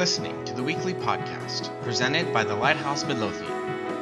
listening 0.00 0.42
to 0.46 0.54
the 0.54 0.62
weekly 0.62 0.94
podcast 0.94 1.68
presented 1.82 2.32
by 2.32 2.42
the 2.42 2.54
Lighthouse 2.54 3.04
Midlothian. 3.04 3.52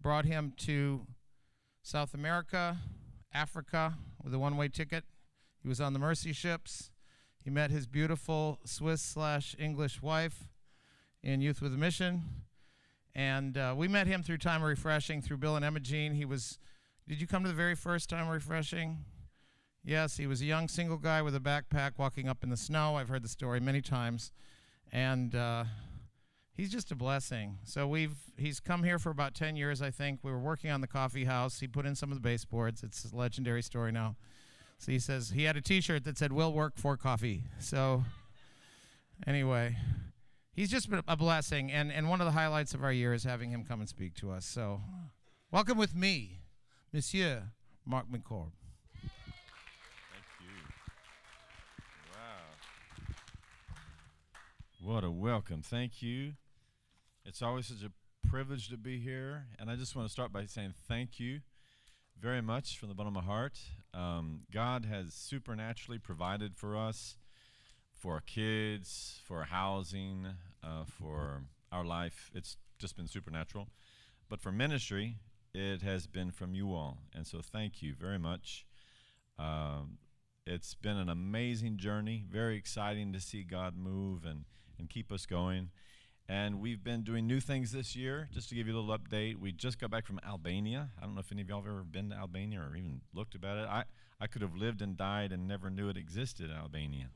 brought 0.00 0.24
him 0.24 0.52
to 0.58 1.06
South 1.82 2.14
America, 2.14 2.78
Africa 3.32 3.94
with 4.22 4.32
a 4.32 4.38
one-way 4.38 4.68
ticket. 4.68 5.04
He 5.62 5.68
was 5.68 5.80
on 5.80 5.92
the 5.92 5.98
Mercy 5.98 6.32
ships. 6.32 6.90
He 7.42 7.50
met 7.50 7.70
his 7.70 7.86
beautiful 7.86 8.58
Swiss 8.64 9.02
slash 9.02 9.54
English 9.58 10.02
wife 10.02 10.48
in 11.22 11.40
Youth 11.40 11.60
with 11.60 11.74
a 11.74 11.76
Mission. 11.76 12.22
And 13.14 13.56
uh, 13.56 13.74
we 13.76 13.88
met 13.88 14.06
him 14.06 14.22
through 14.22 14.38
Time 14.38 14.62
Refreshing, 14.62 15.22
through 15.22 15.38
Bill 15.38 15.56
and 15.56 15.64
Emma 15.64 15.80
Jean. 15.80 16.14
He 16.14 16.24
was, 16.24 16.58
did 17.08 17.20
you 17.20 17.26
come 17.26 17.42
to 17.42 17.48
the 17.48 17.54
very 17.54 17.74
first 17.74 18.10
Time 18.10 18.28
Refreshing? 18.28 19.04
Yes, 19.84 20.16
he 20.16 20.26
was 20.26 20.40
a 20.42 20.44
young 20.44 20.68
single 20.68 20.98
guy 20.98 21.22
with 21.22 21.34
a 21.34 21.40
backpack 21.40 21.92
walking 21.98 22.28
up 22.28 22.42
in 22.42 22.50
the 22.50 22.56
snow. 22.56 22.96
I've 22.96 23.08
heard 23.08 23.22
the 23.22 23.28
story 23.28 23.60
many 23.60 23.80
times. 23.80 24.32
And 24.92 25.34
uh, 25.34 25.64
he's 26.52 26.70
just 26.70 26.90
a 26.90 26.94
blessing. 26.94 27.58
So 27.64 27.86
we've, 27.86 28.16
he's 28.36 28.60
come 28.60 28.82
here 28.82 28.98
for 28.98 29.10
about 29.10 29.34
10 29.34 29.56
years, 29.56 29.82
I 29.82 29.90
think. 29.90 30.20
We 30.22 30.30
were 30.30 30.38
working 30.38 30.70
on 30.70 30.80
the 30.80 30.86
coffee 30.86 31.24
house. 31.24 31.60
He 31.60 31.66
put 31.66 31.86
in 31.86 31.94
some 31.94 32.10
of 32.10 32.16
the 32.16 32.22
baseboards. 32.22 32.82
It's 32.82 33.10
a 33.10 33.16
legendary 33.16 33.62
story 33.62 33.92
now. 33.92 34.16
So 34.78 34.92
he 34.92 34.98
says, 34.98 35.30
he 35.30 35.44
had 35.44 35.56
a 35.56 35.62
t 35.62 35.80
shirt 35.80 36.04
that 36.04 36.18
said, 36.18 36.32
We'll 36.32 36.52
work 36.52 36.76
for 36.76 36.96
coffee. 36.96 37.44
So 37.58 38.04
anyway 39.26 39.76
he's 40.52 40.70
just 40.70 40.90
been 40.90 41.02
a 41.06 41.16
blessing 41.16 41.70
and, 41.70 41.92
and 41.92 42.08
one 42.08 42.20
of 42.20 42.24
the 42.24 42.32
highlights 42.32 42.74
of 42.74 42.82
our 42.82 42.92
year 42.92 43.14
is 43.14 43.24
having 43.24 43.50
him 43.50 43.64
come 43.64 43.80
and 43.80 43.88
speak 43.88 44.14
to 44.14 44.30
us 44.30 44.44
so 44.44 44.80
welcome 45.52 45.78
with 45.78 45.94
me 45.94 46.40
monsieur 46.92 47.44
Marc 47.84 48.06
McCord 48.10 48.50
Thank 50.10 50.24
you. 50.40 50.48
Wow. 52.12 52.42
What 54.86 55.02
a 55.02 55.10
welcome. 55.10 55.62
Thank 55.62 56.00
you. 56.00 56.34
It's 57.24 57.42
always 57.42 57.66
such 57.66 57.82
a 57.82 57.90
privilege 58.28 58.68
to 58.68 58.76
be 58.76 59.00
here. 59.00 59.46
And 59.58 59.68
I 59.68 59.74
just 59.74 59.96
want 59.96 60.06
to 60.06 60.12
start 60.12 60.32
by 60.32 60.46
saying 60.46 60.74
thank 60.86 61.18
you 61.18 61.40
very 62.16 62.40
much 62.40 62.78
from 62.78 62.88
the 62.88 62.94
bottom 62.94 63.16
of 63.16 63.24
my 63.24 63.28
heart. 63.28 63.58
Um, 63.92 64.42
God 64.52 64.84
has 64.84 65.12
supernaturally 65.12 65.98
provided 65.98 66.54
for 66.54 66.76
us, 66.76 67.16
for 67.92 68.12
our 68.12 68.20
kids, 68.20 69.20
for 69.26 69.38
our 69.38 69.46
housing, 69.46 70.28
uh, 70.62 70.84
for 70.84 71.42
our 71.72 71.84
life. 71.84 72.30
It's 72.32 72.56
just 72.78 72.96
been 72.96 73.08
supernatural. 73.08 73.66
But 74.28 74.40
for 74.40 74.52
ministry, 74.52 75.16
it 75.52 75.82
has 75.82 76.06
been 76.06 76.30
from 76.30 76.54
you 76.54 76.72
all. 76.72 76.98
And 77.12 77.26
so 77.26 77.40
thank 77.42 77.82
you 77.82 77.92
very 77.98 78.20
much. 78.20 78.64
Um, 79.36 79.98
it's 80.46 80.74
been 80.74 80.96
an 80.96 81.08
amazing 81.08 81.76
journey, 81.76 82.24
very 82.30 82.56
exciting 82.56 83.12
to 83.14 83.20
see 83.20 83.42
God 83.42 83.76
move 83.76 84.24
and, 84.24 84.44
and 84.78 84.88
keep 84.88 85.12
us 85.12 85.26
going. 85.26 85.70
And 86.28 86.60
we've 86.60 86.82
been 86.82 87.02
doing 87.02 87.26
new 87.26 87.38
things 87.38 87.70
this 87.70 87.94
year. 87.94 88.28
Just 88.32 88.48
to 88.48 88.56
give 88.56 88.66
you 88.66 88.76
a 88.76 88.78
little 88.80 88.98
update, 88.98 89.36
we 89.36 89.52
just 89.52 89.78
got 89.78 89.90
back 89.90 90.06
from 90.06 90.18
Albania. 90.26 90.90
I 91.00 91.04
don't 91.04 91.14
know 91.14 91.20
if 91.20 91.30
any 91.30 91.42
of 91.42 91.48
y'all 91.48 91.62
have 91.62 91.70
ever 91.70 91.84
been 91.84 92.10
to 92.10 92.16
Albania 92.16 92.60
or 92.60 92.76
even 92.76 93.00
looked 93.14 93.36
about 93.36 93.58
it. 93.58 93.68
I, 93.68 93.84
I 94.20 94.26
could 94.26 94.42
have 94.42 94.56
lived 94.56 94.82
and 94.82 94.96
died 94.96 95.30
and 95.30 95.46
never 95.46 95.70
knew 95.70 95.88
it 95.88 95.96
existed, 95.96 96.50
Albania. 96.50 97.10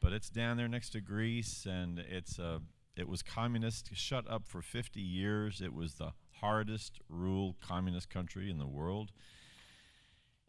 But 0.00 0.12
it's 0.12 0.28
down 0.28 0.56
there 0.56 0.66
next 0.66 0.90
to 0.90 1.00
Greece, 1.00 1.64
and 1.64 2.00
it's 2.00 2.40
uh, 2.40 2.58
it 2.96 3.08
was 3.08 3.22
communist, 3.22 3.90
shut 3.94 4.28
up 4.28 4.48
for 4.48 4.60
50 4.60 5.00
years. 5.00 5.60
It 5.60 5.72
was 5.72 5.94
the 5.94 6.12
hardest 6.40 6.98
ruled 7.08 7.60
communist 7.60 8.10
country 8.10 8.50
in 8.50 8.58
the 8.58 8.66
world. 8.66 9.12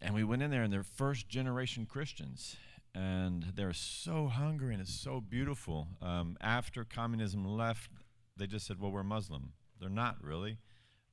And 0.01 0.15
we 0.15 0.23
went 0.23 0.41
in 0.41 0.51
there, 0.51 0.63
and 0.63 0.73
they're 0.73 0.83
first 0.83 1.29
generation 1.29 1.85
Christians. 1.85 2.57
And 2.95 3.53
they're 3.55 3.73
so 3.73 4.27
hungry, 4.27 4.73
and 4.73 4.81
it's 4.81 4.93
so 4.93 5.19
beautiful. 5.19 5.87
Um, 6.01 6.37
after 6.39 6.83
communism 6.83 7.43
left, 7.45 7.89
they 8.37 8.45
just 8.45 8.67
said, 8.67 8.79
Well, 8.79 8.91
we're 8.91 9.03
Muslim. 9.03 9.53
They're 9.79 9.89
not 9.89 10.17
really, 10.21 10.59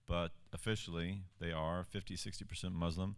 but 0.07 0.33
officially 0.53 1.23
they 1.41 1.53
are 1.53 1.85
50, 1.85 2.17
60% 2.17 2.73
Muslim. 2.73 3.17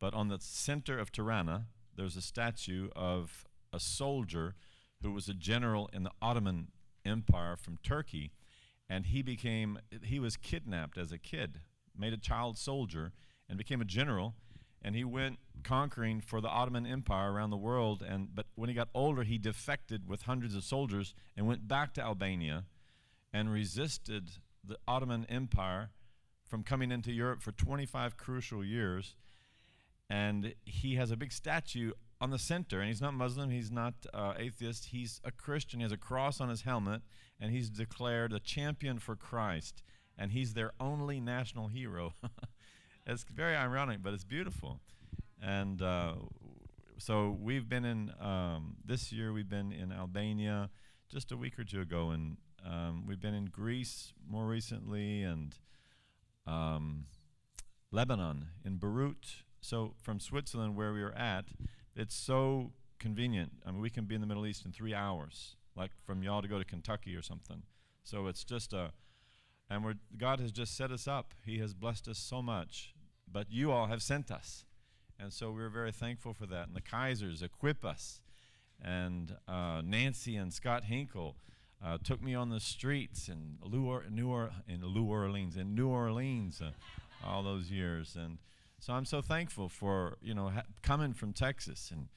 But 0.00 0.14
on 0.14 0.28
the 0.28 0.38
center 0.40 0.98
of 0.98 1.12
Tirana, 1.12 1.66
there's 1.94 2.16
a 2.16 2.22
statue 2.22 2.88
of 2.96 3.44
a 3.72 3.78
soldier 3.78 4.54
who 5.02 5.12
was 5.12 5.28
a 5.28 5.34
general 5.34 5.90
in 5.92 6.02
the 6.02 6.10
Ottoman 6.22 6.68
Empire 7.04 7.56
from 7.56 7.78
Turkey. 7.82 8.32
And 8.88 9.06
he 9.06 9.22
became, 9.22 9.78
he 10.02 10.18
was 10.18 10.36
kidnapped 10.36 10.98
as 10.98 11.12
a 11.12 11.18
kid, 11.18 11.60
made 11.96 12.12
a 12.12 12.18
child 12.18 12.58
soldier, 12.58 13.12
and 13.48 13.58
became 13.58 13.80
a 13.80 13.84
general 13.84 14.34
and 14.82 14.94
he 14.94 15.04
went 15.04 15.38
conquering 15.62 16.20
for 16.20 16.40
the 16.40 16.48
Ottoman 16.48 16.86
Empire 16.86 17.32
around 17.32 17.50
the 17.50 17.56
world. 17.56 18.02
And 18.02 18.34
but 18.34 18.46
when 18.54 18.68
he 18.68 18.74
got 18.74 18.88
older, 18.94 19.22
he 19.22 19.38
defected 19.38 20.08
with 20.08 20.22
hundreds 20.22 20.54
of 20.54 20.64
soldiers 20.64 21.14
and 21.36 21.46
went 21.46 21.68
back 21.68 21.94
to 21.94 22.02
Albania, 22.02 22.64
and 23.32 23.52
resisted 23.52 24.30
the 24.64 24.78
Ottoman 24.86 25.26
Empire 25.28 25.90
from 26.46 26.62
coming 26.62 26.90
into 26.90 27.12
Europe 27.12 27.42
for 27.42 27.52
25 27.52 28.16
crucial 28.16 28.64
years. 28.64 29.14
And 30.08 30.54
he 30.64 30.96
has 30.96 31.10
a 31.10 31.16
big 31.16 31.32
statue 31.32 31.92
on 32.20 32.30
the 32.30 32.38
center, 32.38 32.80
and 32.80 32.88
he's 32.88 33.00
not 33.00 33.14
Muslim, 33.14 33.50
he's 33.50 33.70
not 33.70 33.94
uh, 34.12 34.34
atheist, 34.36 34.86
he's 34.86 35.20
a 35.24 35.30
Christian. 35.30 35.80
He 35.80 35.84
has 35.84 35.92
a 35.92 35.96
cross 35.96 36.40
on 36.40 36.48
his 36.48 36.62
helmet, 36.62 37.02
and 37.40 37.52
he's 37.52 37.70
declared 37.70 38.32
a 38.32 38.40
champion 38.40 38.98
for 38.98 39.14
Christ, 39.14 39.82
and 40.18 40.32
he's 40.32 40.54
their 40.54 40.72
only 40.80 41.20
national 41.20 41.68
hero. 41.68 42.12
it's 43.06 43.24
very 43.24 43.56
ironic, 43.56 44.02
but 44.02 44.14
it's 44.14 44.24
beautiful. 44.24 44.80
And 45.42 45.80
uh, 45.80 46.14
so 46.98 47.36
we've 47.40 47.68
been 47.68 47.84
in 47.84 48.12
um, 48.20 48.76
this 48.84 49.12
year. 49.12 49.32
We've 49.32 49.48
been 49.48 49.72
in 49.72 49.92
Albania 49.92 50.70
just 51.08 51.32
a 51.32 51.36
week 51.36 51.58
or 51.58 51.64
two 51.64 51.80
ago, 51.80 52.10
and 52.10 52.36
um, 52.64 53.04
we've 53.06 53.20
been 53.20 53.34
in 53.34 53.46
Greece 53.46 54.12
more 54.28 54.46
recently, 54.46 55.22
and 55.22 55.56
um, 56.46 57.06
Lebanon, 57.90 58.48
in 58.64 58.76
Beirut. 58.76 59.44
So 59.60 59.94
from 60.00 60.20
Switzerland, 60.20 60.76
where 60.76 60.92
we 60.92 61.02
are 61.02 61.12
at, 61.12 61.46
it's 61.96 62.14
so 62.14 62.72
convenient. 62.98 63.52
I 63.66 63.72
mean, 63.72 63.80
we 63.80 63.90
can 63.90 64.04
be 64.04 64.14
in 64.14 64.20
the 64.20 64.26
Middle 64.26 64.46
East 64.46 64.64
in 64.64 64.72
three 64.72 64.94
hours, 64.94 65.56
like 65.76 65.90
from 66.04 66.22
y'all 66.22 66.42
to 66.42 66.48
go 66.48 66.58
to 66.58 66.64
Kentucky 66.64 67.16
or 67.16 67.22
something. 67.22 67.62
So 68.04 68.26
it's 68.26 68.44
just 68.44 68.72
a, 68.72 68.92
and 69.70 69.98
God 70.18 70.40
has 70.40 70.50
just 70.52 70.76
set 70.76 70.90
us 70.90 71.06
up. 71.06 71.32
He 71.46 71.58
has 71.58 71.72
blessed 71.74 72.08
us 72.08 72.18
so 72.18 72.42
much, 72.42 72.92
but 73.30 73.46
you 73.50 73.70
all 73.70 73.86
have 73.86 74.02
sent 74.02 74.30
us. 74.30 74.64
And 75.18 75.32
so 75.32 75.52
we're 75.52 75.68
very 75.68 75.92
thankful 75.92 76.34
for 76.34 76.46
that. 76.46 76.66
And 76.66 76.74
the 76.76 76.80
Kaisers 76.80 77.42
equip 77.42 77.84
us. 77.84 78.20
And 78.82 79.36
uh, 79.46 79.82
Nancy 79.84 80.36
and 80.36 80.52
Scott 80.52 80.84
Hinkle 80.84 81.36
uh, 81.84 81.98
took 82.02 82.22
me 82.22 82.34
on 82.34 82.48
the 82.48 82.58
streets 82.60 83.28
in 83.28 83.58
New, 83.70 83.84
or- 83.86 84.02
in 84.06 84.14
New 84.16 84.28
Orleans, 85.04 85.56
in 85.56 85.74
New 85.74 85.88
Orleans, 85.88 86.60
uh, 86.60 86.70
all 87.24 87.42
those 87.42 87.70
years. 87.70 88.16
And 88.18 88.38
so 88.80 88.94
I'm 88.94 89.04
so 89.04 89.20
thankful 89.20 89.68
for 89.68 90.16
you 90.22 90.34
know 90.34 90.48
ha- 90.48 90.62
coming 90.82 91.12
from 91.12 91.32
Texas 91.34 91.90
and 91.92 92.08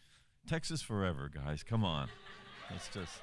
Texas 0.47 0.81
forever, 0.81 1.29
guys. 1.33 1.61
Come 1.63 1.83
on, 1.83 2.07
it's 2.73 2.87
just. 2.87 3.21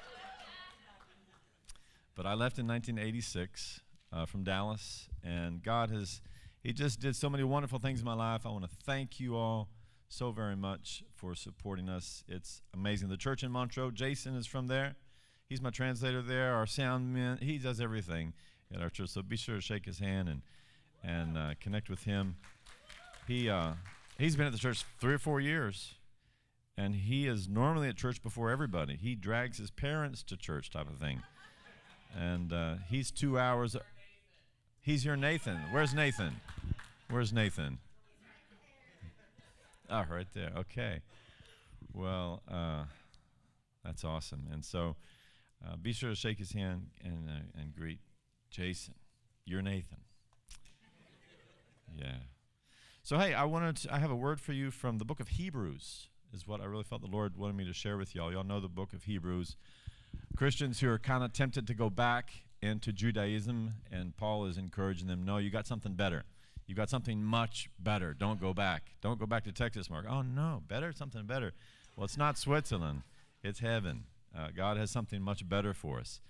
But 2.15 2.25
I 2.27 2.33
left 2.33 2.59
in 2.59 2.67
1986 2.67 3.81
uh, 4.13 4.25
from 4.25 4.43
Dallas, 4.43 5.07
and 5.23 5.63
God 5.63 5.89
has 5.91 6.21
He 6.63 6.73
just 6.73 6.99
did 6.99 7.15
so 7.15 7.29
many 7.29 7.43
wonderful 7.43 7.79
things 7.79 7.99
in 7.99 8.05
my 8.05 8.13
life. 8.13 8.45
I 8.45 8.49
want 8.49 8.63
to 8.63 8.75
thank 8.85 9.19
you 9.19 9.35
all 9.35 9.69
so 10.09 10.31
very 10.31 10.55
much 10.55 11.03
for 11.15 11.35
supporting 11.35 11.87
us. 11.87 12.23
It's 12.27 12.61
amazing. 12.73 13.09
The 13.09 13.17
church 13.17 13.43
in 13.43 13.51
Montreux, 13.51 13.91
Jason 13.91 14.35
is 14.35 14.45
from 14.45 14.67
there. 14.67 14.95
He's 15.47 15.61
my 15.61 15.69
translator 15.69 16.21
there. 16.21 16.53
Our 16.53 16.65
sound 16.65 17.13
man, 17.13 17.37
he 17.41 17.57
does 17.57 17.79
everything 17.79 18.33
at 18.73 18.81
our 18.81 18.89
church. 18.89 19.09
So 19.09 19.21
be 19.21 19.37
sure 19.37 19.55
to 19.55 19.61
shake 19.61 19.85
his 19.85 19.99
hand 19.99 20.29
and 20.29 20.41
and 21.03 21.37
uh, 21.37 21.53
connect 21.59 21.89
with 21.89 22.03
him. 22.03 22.35
He 23.27 23.49
uh, 23.49 23.73
he's 24.17 24.35
been 24.35 24.45
at 24.45 24.51
the 24.51 24.59
church 24.59 24.83
three 24.99 25.13
or 25.13 25.19
four 25.19 25.39
years, 25.39 25.95
and 26.77 26.95
he 26.95 27.27
is 27.27 27.47
normally 27.47 27.87
at 27.89 27.95
church 27.95 28.21
before 28.21 28.49
everybody. 28.49 28.95
He 28.95 29.15
drags 29.15 29.57
his 29.57 29.71
parents 29.71 30.23
to 30.23 30.37
church, 30.37 30.69
type 30.69 30.89
of 30.89 30.97
thing. 30.99 31.21
And 32.17 32.51
uh, 32.51 32.75
he's 32.89 33.11
two 33.11 33.39
hours. 33.39 33.75
He's 34.81 35.05
your 35.05 35.15
Nathan. 35.15 35.57
Where's 35.71 35.93
Nathan? 35.93 36.37
Where's 37.09 37.31
Nathan? 37.31 37.77
Oh, 39.91 40.05
right 40.09 40.27
there. 40.33 40.51
Okay. 40.57 41.01
Well, 41.93 42.41
uh, 42.49 42.85
that's 43.85 44.03
awesome. 44.03 44.47
And 44.51 44.65
so, 44.65 44.95
uh, 45.63 45.75
be 45.75 45.93
sure 45.93 46.09
to 46.09 46.15
shake 46.15 46.39
his 46.39 46.53
hand 46.53 46.87
and 47.03 47.29
uh, 47.29 47.61
and 47.61 47.75
greet 47.75 47.99
Jason. 48.49 48.95
You're 49.45 49.61
Nathan. 49.61 49.99
Yeah. 51.95 52.17
So 53.03 53.19
hey, 53.19 53.35
I 53.35 53.43
wanted 53.43 53.75
to, 53.77 53.93
I 53.93 53.99
have 53.99 54.11
a 54.11 54.15
word 54.15 54.39
for 54.39 54.53
you 54.53 54.71
from 54.71 54.97
the 54.97 55.05
book 55.05 55.19
of 55.19 55.27
Hebrews. 55.27 56.07
Is 56.33 56.47
what 56.47 56.61
I 56.61 56.65
really 56.65 56.85
felt 56.85 57.01
the 57.01 57.07
Lord 57.07 57.37
wanted 57.37 57.57
me 57.57 57.65
to 57.65 57.73
share 57.73 57.97
with 57.97 58.15
y'all. 58.15 58.31
Y'all 58.31 58.43
know 58.43 58.61
the 58.61 58.69
book 58.69 58.93
of 58.93 59.03
Hebrews. 59.03 59.57
Christians 60.35 60.79
who 60.79 60.89
are 60.89 60.97
kind 60.97 61.23
of 61.23 61.33
tempted 61.33 61.67
to 61.67 61.73
go 61.73 61.89
back 61.89 62.31
into 62.61 62.91
Judaism, 62.91 63.73
and 63.91 64.15
Paul 64.15 64.45
is 64.45 64.57
encouraging 64.57 65.07
them, 65.07 65.23
no, 65.25 65.37
you 65.37 65.49
got 65.49 65.67
something 65.67 65.93
better. 65.93 66.23
You 66.67 66.75
got 66.75 66.89
something 66.89 67.23
much 67.23 67.69
better. 67.79 68.13
Don't 68.13 68.39
go 68.39 68.53
back. 68.53 68.93
Don't 69.01 69.19
go 69.19 69.25
back 69.25 69.43
to 69.45 69.51
Texas, 69.51 69.89
Marc. 69.89 70.05
Oh 70.07 70.21
no, 70.21 70.61
better, 70.67 70.93
something 70.93 71.25
better. 71.25 71.53
Well, 71.95 72.05
it's 72.05 72.17
not 72.17 72.37
Switzerland. 72.37 73.01
It's 73.43 73.59
heaven. 73.59 74.05
Uh, 74.37 74.47
God 74.55 74.77
has 74.77 74.89
something 74.89 75.21
much 75.21 75.47
better 75.47 75.73
for 75.73 75.99
us. 75.99 76.21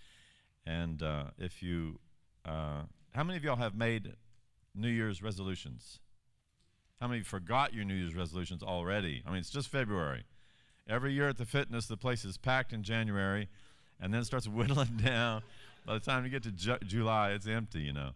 And 0.65 1.03
uh, 1.03 1.25
if 1.37 1.61
you, 1.61 1.99
uh, 2.45 2.83
how 3.13 3.23
many 3.23 3.37
of 3.37 3.43
y'all 3.43 3.57
have 3.57 3.75
made 3.75 4.13
New 4.73 4.89
Year's 4.89 5.21
resolutions? 5.21 5.99
How 6.99 7.07
many 7.07 7.21
forgot 7.21 7.73
your 7.73 7.83
New 7.83 7.95
Year's 7.95 8.15
resolutions 8.15 8.63
already? 8.63 9.23
I 9.25 9.29
mean, 9.29 9.39
it's 9.39 9.49
just 9.49 9.69
February. 9.69 10.23
Every 10.87 11.13
year 11.13 11.29
at 11.29 11.37
the 11.37 11.45
fitness, 11.45 11.85
the 11.85 11.97
place 11.97 12.25
is 12.25 12.37
packed 12.37 12.73
in 12.73 12.83
January, 12.83 13.49
and 13.99 14.13
then 14.13 14.23
starts 14.23 14.47
whittling 14.47 14.97
down. 15.03 15.41
By 15.85 15.93
the 15.93 15.99
time 15.99 16.23
you 16.23 16.29
get 16.29 16.43
to 16.43 16.51
Ju- 16.51 16.79
July, 16.85 17.31
it's 17.31 17.47
empty, 17.47 17.81
you 17.81 17.93
know. 17.93 18.11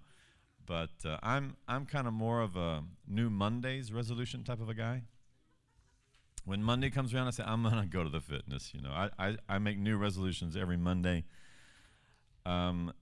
But 0.65 0.91
uh, 1.05 1.17
I'm 1.21 1.57
I'm 1.67 1.85
kind 1.85 2.07
of 2.07 2.13
more 2.13 2.41
of 2.41 2.55
a 2.55 2.83
new 3.07 3.29
Mondays 3.29 3.91
resolution 3.91 4.43
type 4.43 4.61
of 4.61 4.69
a 4.69 4.73
guy. 4.73 5.03
When 6.43 6.63
Monday 6.63 6.89
comes 6.89 7.13
around, 7.13 7.27
I 7.27 7.31
say 7.31 7.43
I'm 7.45 7.63
gonna 7.63 7.85
go 7.85 8.03
to 8.03 8.09
the 8.09 8.21
fitness. 8.21 8.71
You 8.73 8.81
know, 8.81 8.91
I 8.91 9.09
I, 9.19 9.37
I 9.47 9.57
make 9.59 9.77
new 9.77 9.97
resolutions 9.97 10.55
every 10.55 10.77
Monday. 10.77 11.25
Um, 12.45 12.93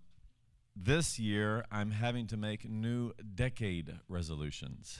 this 0.75 1.19
year, 1.19 1.65
I'm 1.71 1.91
having 1.91 2.27
to 2.27 2.37
make 2.37 2.67
new 2.69 3.13
decade 3.35 3.93
resolutions. 4.07 4.99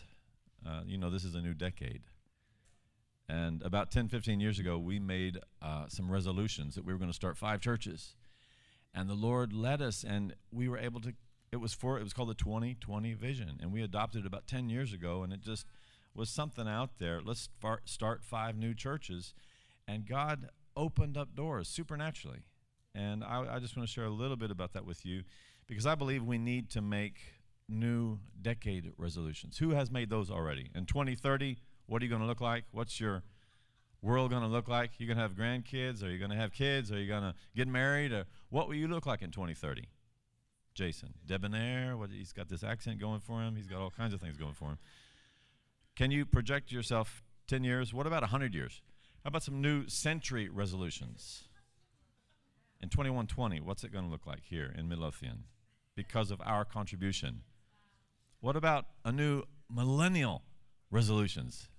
Uh, 0.65 0.81
you 0.85 0.97
know, 0.97 1.09
this 1.09 1.23
is 1.23 1.35
a 1.35 1.41
new 1.41 1.53
decade. 1.53 2.03
And 3.27 3.61
about 3.63 3.89
10, 3.89 4.09
15 4.09 4.39
years 4.39 4.59
ago, 4.59 4.77
we 4.77 4.99
made 4.99 5.39
uh, 5.61 5.85
some 5.87 6.11
resolutions 6.11 6.75
that 6.75 6.85
we 6.85 6.93
were 6.93 6.99
going 6.99 7.09
to 7.09 7.15
start 7.15 7.37
five 7.37 7.61
churches. 7.61 8.15
And 8.93 9.09
the 9.09 9.15
Lord 9.15 9.53
led 9.53 9.81
us, 9.81 10.03
and 10.03 10.35
we 10.51 10.67
were 10.67 10.77
able 10.77 11.01
to. 11.01 11.13
It 11.51 11.57
was 11.57 11.73
for 11.73 11.99
it 11.99 12.03
was 12.03 12.13
called 12.13 12.29
the 12.29 12.35
2020 12.35 13.13
Vision, 13.13 13.59
and 13.61 13.71
we 13.71 13.81
adopted 13.83 14.21
it 14.21 14.27
about 14.27 14.47
10 14.47 14.69
years 14.69 14.93
ago, 14.93 15.23
and 15.23 15.31
it 15.31 15.41
just 15.41 15.65
was 16.15 16.29
something 16.29 16.67
out 16.67 16.99
there. 16.99 17.21
Let's 17.23 17.49
start 17.85 18.23
five 18.23 18.55
new 18.55 18.73
churches, 18.73 19.33
and 19.87 20.07
God 20.07 20.49
opened 20.75 21.17
up 21.17 21.35
doors 21.35 21.67
supernaturally. 21.67 22.43
And 22.95 23.23
I, 23.23 23.55
I 23.55 23.59
just 23.59 23.75
want 23.75 23.87
to 23.87 23.93
share 23.93 24.05
a 24.05 24.11
little 24.11 24.35
bit 24.35 24.51
about 24.51 24.73
that 24.73 24.85
with 24.85 25.05
you, 25.05 25.23
because 25.67 25.85
I 25.85 25.95
believe 25.95 26.23
we 26.23 26.37
need 26.37 26.69
to 26.71 26.81
make 26.81 27.19
new 27.67 28.19
decade 28.41 28.91
resolutions. 28.97 29.57
Who 29.57 29.71
has 29.71 29.89
made 29.89 30.09
those 30.09 30.29
already? 30.29 30.69
In 30.75 30.85
2030, 30.85 31.57
what 31.87 32.01
are 32.01 32.05
you 32.05 32.09
going 32.09 32.21
to 32.21 32.27
look 32.27 32.41
like? 32.41 32.65
What's 32.71 32.99
your 32.99 33.23
world 34.03 34.29
going 34.29 34.43
to 34.43 34.47
look 34.47 34.67
like? 34.67 34.91
You 34.99 35.07
going 35.07 35.17
to 35.17 35.23
have 35.23 35.33
grandkids? 35.33 36.03
Are 36.03 36.09
you 36.11 36.19
going 36.19 36.29
to 36.29 36.37
have 36.37 36.51
kids? 36.51 36.91
Are 36.91 36.99
you 36.99 37.07
going 37.07 37.23
to 37.23 37.33
get 37.55 37.67
married? 37.67 38.11
Or 38.11 38.25
what 38.49 38.67
will 38.67 38.75
you 38.75 38.87
look 38.87 39.05
like 39.05 39.23
in 39.23 39.31
2030? 39.31 39.87
Jason, 40.75 41.13
debonair. 41.25 41.97
What 41.97 42.09
he's 42.11 42.33
got 42.33 42.49
this 42.49 42.63
accent 42.63 42.99
going 42.99 43.21
for 43.21 43.41
him. 43.41 43.55
He's 43.55 43.67
got 43.67 43.79
all 43.79 43.89
kinds 43.89 44.13
of 44.13 44.21
things 44.21 44.37
going 44.37 44.53
for 44.53 44.69
him. 44.69 44.77
Can 45.95 46.11
you 46.11 46.25
project 46.25 46.71
yourself 46.71 47.23
10 47.47 47.63
years? 47.63 47.93
What 47.93 48.05
about 48.05 48.21
100 48.21 48.53
years? 48.53 48.81
How 49.23 49.29
about 49.29 49.43
some 49.43 49.61
new 49.61 49.87
century 49.87 50.49
resolutions? 50.49 51.45
In 52.81 52.89
2120, 52.89 53.61
what's 53.61 53.85
it 53.85 53.93
going 53.93 54.03
to 54.03 54.11
look 54.11 54.27
like 54.27 54.41
here 54.43 54.73
in 54.77 54.89
Midlothian 54.89 55.45
because 55.95 56.29
of 56.29 56.41
our 56.43 56.65
contribution? 56.65 57.43
What 58.41 58.57
about 58.57 58.87
a 59.05 59.11
new 59.13 59.43
millennial 59.73 60.43
resolutions? 60.91 61.69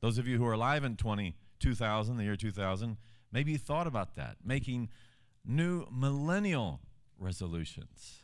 Those 0.00 0.18
of 0.18 0.26
you 0.26 0.36
who 0.36 0.44
are 0.44 0.52
alive 0.52 0.84
in 0.84 0.96
20, 0.96 1.34
2000, 1.60 2.16
the 2.16 2.24
year 2.24 2.36
2000, 2.36 2.96
maybe 3.30 3.52
you 3.52 3.58
thought 3.58 3.86
about 3.86 4.16
that, 4.16 4.36
making 4.44 4.88
new 5.44 5.86
millennial 5.90 6.80
resolutions. 7.18 8.22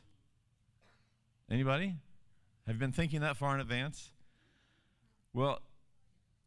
Anybody? 1.50 1.95
Have 2.66 2.76
you 2.76 2.81
been 2.81 2.93
thinking 2.93 3.21
that 3.21 3.37
far 3.37 3.55
in 3.55 3.61
advance? 3.61 4.11
Well, 5.33 5.61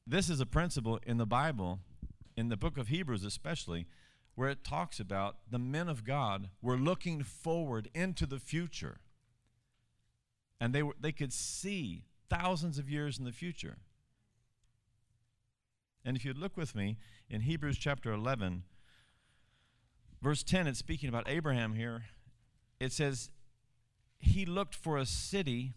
this 0.06 0.30
is 0.30 0.40
a 0.42 0.46
principle 0.46 1.00
in 1.06 1.18
the 1.18 1.26
Bible, 1.26 1.80
in 2.36 2.50
the 2.50 2.58
book 2.58 2.78
of 2.78 2.88
Hebrews 2.88 3.24
especially, 3.24 3.86
where 4.36 4.50
it 4.50 4.64
talks 4.64 5.00
about 5.00 5.38
the 5.50 5.60
men 5.60 5.88
of 5.88 6.04
God 6.04 6.50
were 6.62 6.78
looking 6.78 7.24
forward 7.24 7.90
into 7.94 8.26
the 8.26 8.40
future. 8.40 9.00
And 10.60 10.74
they, 10.74 10.84
were, 10.84 10.96
they 11.00 11.12
could 11.12 11.32
see 11.32 12.04
thousands 12.30 12.78
of 12.78 12.90
years 12.90 13.18
in 13.20 13.26
the 13.26 13.32
future. 13.32 13.78
And 16.10 16.18
if 16.18 16.26
you 16.26 16.34
look 16.34 16.58
with 16.58 16.74
me 16.74 16.98
in 17.30 17.42
Hebrews 17.42 17.78
chapter 17.78 18.12
11, 18.12 18.64
verse 20.24 20.42
10, 20.42 20.66
it's 20.66 20.80
speaking 20.80 21.08
about 21.08 21.30
Abraham 21.30 21.76
here. 21.76 22.06
It 22.80 22.92
says, 22.92 23.30
He 24.18 24.44
looked 24.44 24.74
for 24.74 24.98
a 24.98 25.06
city 25.06 25.76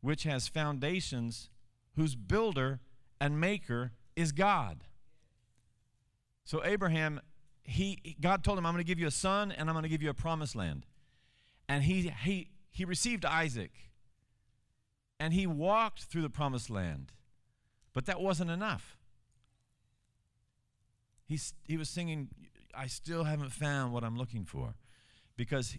which 0.00 0.22
has 0.22 0.46
foundations, 0.46 1.50
whose 1.96 2.14
builder 2.14 2.78
and 3.20 3.40
maker 3.40 3.90
is 4.14 4.30
God. 4.30 4.84
So 6.44 6.64
Abraham, 6.64 7.20
he 7.64 8.14
God 8.20 8.44
told 8.44 8.56
him, 8.56 8.64
I'm 8.64 8.72
going 8.72 8.84
to 8.84 8.88
give 8.88 9.00
you 9.00 9.08
a 9.08 9.10
son 9.10 9.50
and 9.50 9.68
I'm 9.68 9.74
going 9.74 9.82
to 9.82 9.88
give 9.88 10.00
you 10.00 10.10
a 10.10 10.14
promised 10.14 10.54
land. 10.54 10.86
And 11.68 11.82
he 11.82 12.12
he 12.22 12.50
he 12.70 12.84
received 12.84 13.24
Isaac. 13.24 13.72
And 15.18 15.34
he 15.34 15.44
walked 15.44 16.04
through 16.04 16.22
the 16.22 16.30
promised 16.30 16.70
land. 16.70 17.10
But 17.92 18.06
that 18.06 18.20
wasn't 18.20 18.52
enough. 18.52 18.96
He's, 21.26 21.54
he 21.64 21.76
was 21.76 21.88
singing, 21.88 22.28
I 22.76 22.86
still 22.86 23.24
haven't 23.24 23.52
found 23.52 23.92
what 23.92 24.04
I'm 24.04 24.16
looking 24.16 24.44
for. 24.44 24.74
Because 25.36 25.76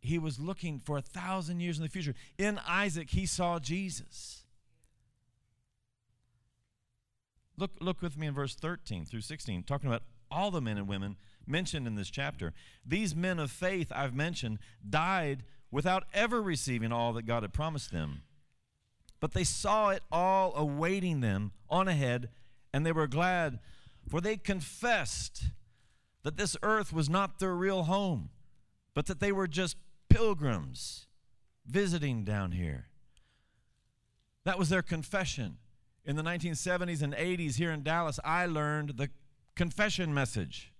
he 0.00 0.18
was 0.18 0.38
looking 0.38 0.80
for 0.80 0.96
a 0.96 1.02
thousand 1.02 1.60
years 1.60 1.78
in 1.78 1.82
the 1.82 1.88
future. 1.88 2.14
In 2.38 2.60
Isaac, 2.66 3.10
he 3.10 3.26
saw 3.26 3.58
Jesus. 3.58 4.44
Look, 7.58 7.72
look 7.80 8.02
with 8.02 8.18
me 8.18 8.26
in 8.26 8.34
verse 8.34 8.54
13 8.54 9.04
through 9.04 9.22
16, 9.22 9.62
talking 9.62 9.88
about 9.88 10.02
all 10.30 10.50
the 10.50 10.60
men 10.60 10.76
and 10.76 10.88
women 10.88 11.16
mentioned 11.46 11.86
in 11.86 11.94
this 11.94 12.10
chapter. 12.10 12.52
These 12.84 13.14
men 13.14 13.38
of 13.38 13.50
faith 13.50 13.90
I've 13.94 14.14
mentioned 14.14 14.58
died 14.88 15.44
without 15.70 16.04
ever 16.12 16.42
receiving 16.42 16.92
all 16.92 17.12
that 17.14 17.26
God 17.26 17.42
had 17.42 17.52
promised 17.52 17.92
them. 17.92 18.22
But 19.20 19.32
they 19.32 19.44
saw 19.44 19.90
it 19.90 20.02
all 20.12 20.54
awaiting 20.54 21.20
them 21.20 21.52
on 21.70 21.88
ahead, 21.88 22.28
and 22.72 22.84
they 22.84 22.92
were 22.92 23.06
glad, 23.06 23.58
for 24.08 24.20
they 24.20 24.36
confessed 24.36 25.46
that 26.22 26.36
this 26.36 26.56
earth 26.62 26.92
was 26.92 27.08
not 27.08 27.38
their 27.38 27.54
real 27.54 27.84
home, 27.84 28.30
but 28.94 29.06
that 29.06 29.20
they 29.20 29.32
were 29.32 29.46
just 29.46 29.76
pilgrims 30.08 31.06
visiting 31.66 32.24
down 32.24 32.52
here. 32.52 32.86
That 34.44 34.58
was 34.58 34.68
their 34.68 34.82
confession. 34.82 35.58
In 36.04 36.14
the 36.14 36.22
1970s 36.22 37.02
and 37.02 37.14
80s 37.14 37.56
here 37.56 37.72
in 37.72 37.82
Dallas, 37.82 38.20
I 38.24 38.46
learned 38.46 38.96
the 38.96 39.10
confession 39.56 40.14
message. 40.14 40.72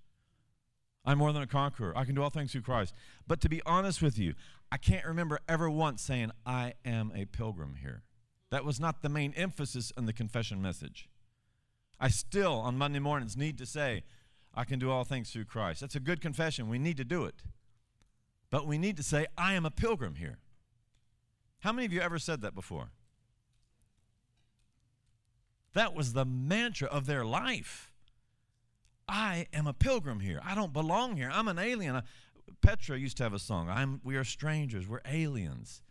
I'm 1.04 1.18
more 1.18 1.32
than 1.32 1.42
a 1.42 1.46
conqueror. 1.48 1.92
I 1.96 2.04
can 2.04 2.14
do 2.14 2.22
all 2.22 2.30
things 2.30 2.52
through 2.52 2.62
Christ. 2.62 2.94
But 3.26 3.40
to 3.40 3.48
be 3.48 3.62
honest 3.66 4.02
with 4.02 4.18
you, 4.18 4.34
I 4.70 4.76
can't 4.76 5.04
remember 5.04 5.40
ever 5.48 5.70
once 5.70 6.02
saying, 6.02 6.30
I 6.44 6.74
am 6.84 7.12
a 7.14 7.24
pilgrim 7.24 7.76
here. 7.80 8.02
That 8.50 8.64
was 8.64 8.80
not 8.80 9.02
the 9.02 9.08
main 9.08 9.32
emphasis 9.36 9.92
in 9.96 10.06
the 10.06 10.12
confession 10.12 10.60
message. 10.60 11.08
I 11.98 12.08
still, 12.08 12.52
on 12.54 12.76
Monday 12.76 12.98
mornings, 12.98 13.36
need 13.36 13.58
to 13.58 13.66
say, 13.66 14.02
I 14.54 14.64
can 14.64 14.78
do 14.78 14.90
all 14.90 15.04
things 15.04 15.30
through 15.30 15.44
Christ. 15.44 15.80
That's 15.80 15.94
a 15.94 16.00
good 16.00 16.20
confession. 16.20 16.68
We 16.68 16.78
need 16.78 16.96
to 16.96 17.04
do 17.04 17.24
it. 17.24 17.36
But 18.50 18.66
we 18.66 18.78
need 18.78 18.96
to 18.96 19.02
say, 19.02 19.26
I 19.36 19.54
am 19.54 19.66
a 19.66 19.70
pilgrim 19.70 20.16
here. 20.16 20.38
How 21.60 21.72
many 21.72 21.86
of 21.86 21.92
you 21.92 22.00
ever 22.00 22.18
said 22.18 22.42
that 22.42 22.54
before? 22.54 22.90
That 25.74 25.94
was 25.94 26.12
the 26.12 26.24
mantra 26.24 26.88
of 26.88 27.06
their 27.06 27.24
life. 27.24 27.92
I 29.08 29.46
am 29.52 29.66
a 29.66 29.72
pilgrim 29.72 30.20
here. 30.20 30.40
I 30.44 30.54
don't 30.54 30.72
belong 30.72 31.16
here. 31.16 31.30
I'm 31.32 31.48
an 31.48 31.58
alien. 31.58 32.02
Petra 32.62 32.98
used 32.98 33.16
to 33.18 33.22
have 33.22 33.34
a 33.34 33.38
song. 33.38 33.68
I'm, 33.68 34.00
we 34.02 34.16
are 34.16 34.24
strangers. 34.24 34.88
We're 34.88 35.00
aliens. 35.06 35.82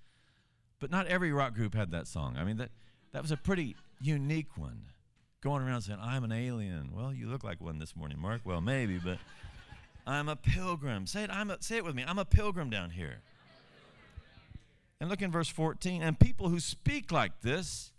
But 0.80 0.92
not 0.92 1.08
every 1.08 1.32
rock 1.32 1.54
group 1.54 1.76
had 1.76 1.92
that 1.92 2.08
song. 2.08 2.36
I 2.38 2.44
mean, 2.44 2.58
that, 2.58 2.72
that 3.12 3.22
was 3.22 3.32
a 3.32 3.38
pretty 3.38 3.76
unique 4.02 4.58
one. 4.58 4.86
Going 5.46 5.62
around 5.62 5.82
saying, 5.82 6.00
I'm 6.02 6.24
an 6.24 6.32
alien. 6.32 6.90
Well, 6.92 7.14
you 7.14 7.28
look 7.28 7.44
like 7.44 7.62
one 7.62 7.78
this 7.78 7.96
morning, 7.96 8.18
Marc. 8.18 8.42
Well, 8.44 8.62
maybe, 8.62 8.98
but 8.98 9.20
I'm 10.08 10.28
a 10.28 10.36
pilgrim. 10.36 11.06
Say 11.06 11.24
it, 11.24 11.30
I'm 11.30 11.52
a, 11.52 11.62
say 11.62 11.78
it 11.78 11.86
with 11.86 11.94
me. 11.94 12.04
I'm 12.06 12.18
a 12.18 12.26
pilgrim 12.26 12.72
down 12.72 12.90
here. 12.90 13.22
And 15.00 15.08
look 15.08 15.22
in 15.22 15.30
verse 15.30 15.48
14. 15.48 16.02
And 16.02 16.20
people 16.20 16.50
who 16.50 16.60
speak 16.60 17.12
like 17.12 17.42
this 17.42 17.92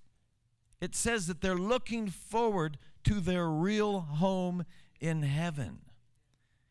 it 0.80 0.96
says 0.96 1.28
that 1.28 1.40
they're 1.40 1.54
looking 1.54 2.08
forward 2.08 2.78
to 3.04 3.20
their 3.20 3.48
real 3.48 4.00
home 4.00 4.64
in 5.00 5.22
heaven. 5.22 5.78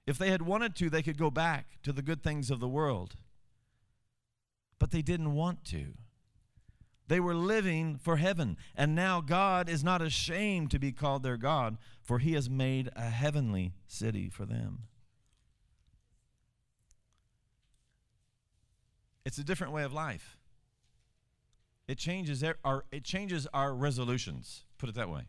If 0.05 0.17
they 0.17 0.29
had 0.29 0.41
wanted 0.41 0.75
to, 0.75 0.89
they 0.89 1.01
could 1.01 1.17
go 1.17 1.31
back 1.31 1.77
to 1.83 1.93
the 1.93 2.01
good 2.01 2.21
things 2.21 2.51
of 2.51 2.59
the 2.59 2.67
world. 2.67 3.15
But 4.77 4.91
they 4.91 5.01
didn't 5.01 5.35
want 5.35 5.63
to. 5.67 5.93
They 7.07 7.19
were 7.19 7.35
living 7.35 7.97
for 7.97 8.17
heaven. 8.17 8.57
And 8.75 8.95
now 8.95 9.21
God 9.21 9.69
is 9.69 9.83
not 9.83 10.01
ashamed 10.01 10.71
to 10.71 10.79
be 10.79 10.91
called 10.91 11.23
their 11.23 11.37
God, 11.37 11.77
for 12.01 12.19
he 12.19 12.33
has 12.33 12.49
made 12.49 12.89
a 12.95 13.09
heavenly 13.09 13.73
city 13.87 14.29
for 14.29 14.45
them. 14.45 14.83
It's 19.23 19.37
a 19.37 19.43
different 19.43 19.73
way 19.73 19.83
of 19.83 19.93
life. 19.93 20.37
It 21.87 21.97
changes 21.97 22.43
our, 22.63 22.85
it 22.91 23.03
changes 23.03 23.47
our 23.53 23.73
resolutions. 23.73 24.63
Put 24.77 24.89
it 24.89 24.95
that 24.95 25.09
way. 25.09 25.23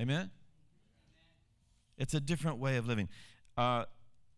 Amen? 0.00 0.30
It's 1.98 2.14
a 2.14 2.20
different 2.20 2.58
way 2.58 2.76
of 2.76 2.86
living. 2.86 3.08
Uh, 3.56 3.84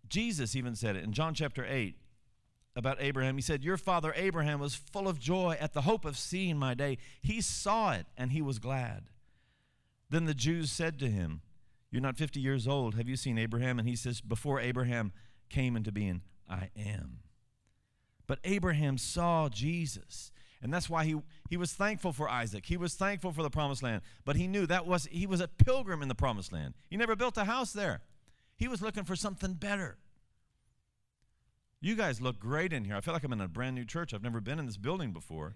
Jesus 0.08 0.54
even 0.56 0.74
said 0.74 0.96
it 0.96 1.04
in 1.04 1.12
John 1.12 1.34
chapter 1.34 1.66
8 1.68 1.96
about 2.78 2.96
Abraham. 3.00 3.34
He 3.34 3.42
said, 3.42 3.64
Your 3.64 3.76
father 3.76 4.14
Abraham 4.16 4.60
was 4.60 4.76
full 4.76 5.08
of 5.08 5.18
joy 5.18 5.56
at 5.60 5.74
the 5.74 5.82
hope 5.82 6.04
of 6.04 6.16
seeing 6.16 6.56
my 6.56 6.74
day. 6.74 6.96
He 7.20 7.40
saw 7.40 7.92
it 7.92 8.06
and 8.16 8.30
he 8.30 8.40
was 8.40 8.60
glad. 8.60 9.10
Then 10.08 10.26
the 10.26 10.34
Jews 10.34 10.70
said 10.70 10.98
to 11.00 11.10
him, 11.10 11.42
You're 11.90 12.00
not 12.00 12.16
50 12.16 12.38
years 12.38 12.68
old. 12.68 12.94
Have 12.94 13.08
you 13.08 13.16
seen 13.16 13.36
Abraham? 13.36 13.80
And 13.80 13.88
he 13.88 13.96
says, 13.96 14.20
Before 14.20 14.60
Abraham 14.60 15.12
came 15.50 15.76
into 15.76 15.90
being, 15.90 16.22
I 16.48 16.70
am. 16.76 17.18
But 18.28 18.38
Abraham 18.44 18.96
saw 18.96 19.48
Jesus. 19.48 20.30
And 20.62 20.72
that's 20.72 20.88
why 20.88 21.04
he, 21.04 21.16
he 21.50 21.56
was 21.56 21.72
thankful 21.72 22.12
for 22.12 22.28
Isaac. 22.28 22.66
He 22.66 22.76
was 22.76 22.94
thankful 22.94 23.32
for 23.32 23.42
the 23.42 23.50
promised 23.50 23.82
land. 23.82 24.02
But 24.24 24.36
he 24.36 24.46
knew 24.46 24.66
that 24.66 24.86
was 24.86 25.06
he 25.06 25.26
was 25.26 25.40
a 25.40 25.48
pilgrim 25.48 26.00
in 26.00 26.08
the 26.08 26.14
promised 26.14 26.52
land. 26.52 26.74
He 26.88 26.96
never 26.96 27.16
built 27.16 27.36
a 27.36 27.44
house 27.44 27.72
there. 27.72 28.02
He 28.56 28.68
was 28.68 28.82
looking 28.82 29.04
for 29.04 29.16
something 29.16 29.54
better. 29.54 29.98
You 31.80 31.94
guys 31.94 32.20
look 32.20 32.40
great 32.40 32.72
in 32.72 32.84
here. 32.84 32.96
I 32.96 33.00
feel 33.00 33.14
like 33.14 33.22
I'm 33.22 33.32
in 33.32 33.40
a 33.40 33.48
brand 33.48 33.76
new 33.76 33.84
church. 33.84 34.12
I've 34.12 34.22
never 34.22 34.40
been 34.40 34.58
in 34.58 34.66
this 34.66 34.76
building 34.76 35.12
before. 35.12 35.54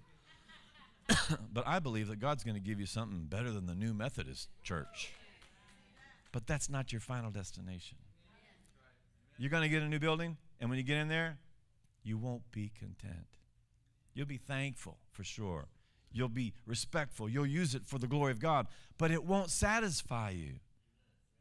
but 1.53 1.67
I 1.67 1.81
believe 1.81 2.07
that 2.09 2.21
God's 2.21 2.45
going 2.45 2.55
to 2.55 2.61
give 2.61 2.79
you 2.79 2.87
something 2.87 3.25
better 3.25 3.51
than 3.51 3.67
the 3.67 3.75
new 3.75 3.93
Methodist 3.93 4.49
church. 4.63 5.11
But 6.31 6.47
that's 6.47 6.71
not 6.71 6.93
your 6.93 7.01
final 7.01 7.31
destination. 7.31 7.99
You're 9.37 9.51
going 9.51 9.65
to 9.65 9.69
get 9.69 9.83
a 9.83 9.89
new 9.89 9.99
building, 9.99 10.37
and 10.61 10.71
when 10.71 10.79
you 10.79 10.85
get 10.85 10.99
in 10.99 11.09
there, 11.09 11.39
you 12.05 12.17
won't 12.17 12.51
be 12.53 12.71
content. 12.79 13.27
You'll 14.15 14.27
be 14.27 14.37
thankful 14.37 14.99
for 15.11 15.25
sure. 15.25 15.67
You'll 16.13 16.29
be 16.29 16.53
respectful. 16.67 17.29
You'll 17.29 17.47
use 17.47 17.75
it 17.75 17.87
for 17.87 17.99
the 17.99 18.07
glory 18.07 18.31
of 18.31 18.39
God, 18.39 18.67
but 18.99 19.11
it 19.11 19.25
won't 19.25 19.51
satisfy 19.51 20.31
you. 20.31 20.61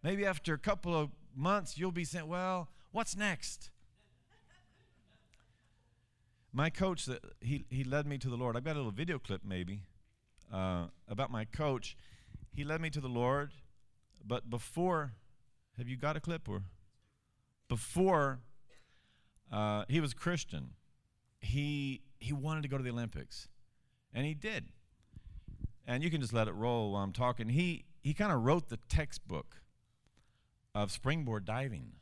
Maybe 0.02 0.26
after 0.26 0.54
a 0.54 0.58
couple 0.58 0.98
of 0.98 1.10
months, 1.36 1.78
you'll 1.78 1.92
be 1.92 2.06
saying, 2.06 2.28
Well, 2.28 2.70
what's 2.92 3.16
next? 3.16 3.71
My 6.54 6.70
coach, 6.70 7.08
he, 7.40 7.66
he 7.70 7.84
led 7.84 8.06
me 8.06 8.18
to 8.18 8.30
the 8.30 8.36
Lord. 8.36 8.58
I've 8.58 8.64
got 8.64 8.76
a 8.76 8.80
little 8.80 8.92
video 8.92 9.20
clip 9.20 9.42
maybe 9.46 9.84
uh, 10.54 10.88
about 11.08 11.32
my 11.32 11.46
coach. 11.46 11.96
He 12.54 12.64
led 12.64 12.82
me 12.82 12.90
to 12.90 13.00
the 13.00 13.08
Lord, 13.08 13.52
but 14.26 14.50
before, 14.50 15.14
have 15.78 15.88
you 15.88 15.96
got 15.96 16.18
a 16.18 16.20
clip 16.20 16.50
or? 16.50 16.64
Before 17.70 18.40
uh, 19.52 19.84
he 19.88 20.00
was 20.00 20.14
Christian. 20.14 20.72
He 21.40 22.02
he 22.20 22.34
wanted 22.34 22.62
to 22.64 22.68
go 22.70 22.78
to 22.78 22.84
the 22.84 22.92
Olympics, 22.92 23.48
and 24.14 24.26
he 24.26 24.34
did. 24.34 24.70
And 25.86 26.04
you 26.04 26.10
can 26.10 26.22
just 26.22 26.34
let 26.34 26.48
it 26.48 26.54
roll 26.54 26.94
while 26.94 27.04
I'm 27.04 27.14
talking. 27.14 27.50
He 27.50 27.86
he 28.02 28.14
kind 28.14 28.32
of 28.32 28.44
wrote 28.44 28.70
the 28.70 28.78
textbook 28.90 29.62
of 30.74 30.92
springboard 30.92 31.46
diving, 31.46 31.94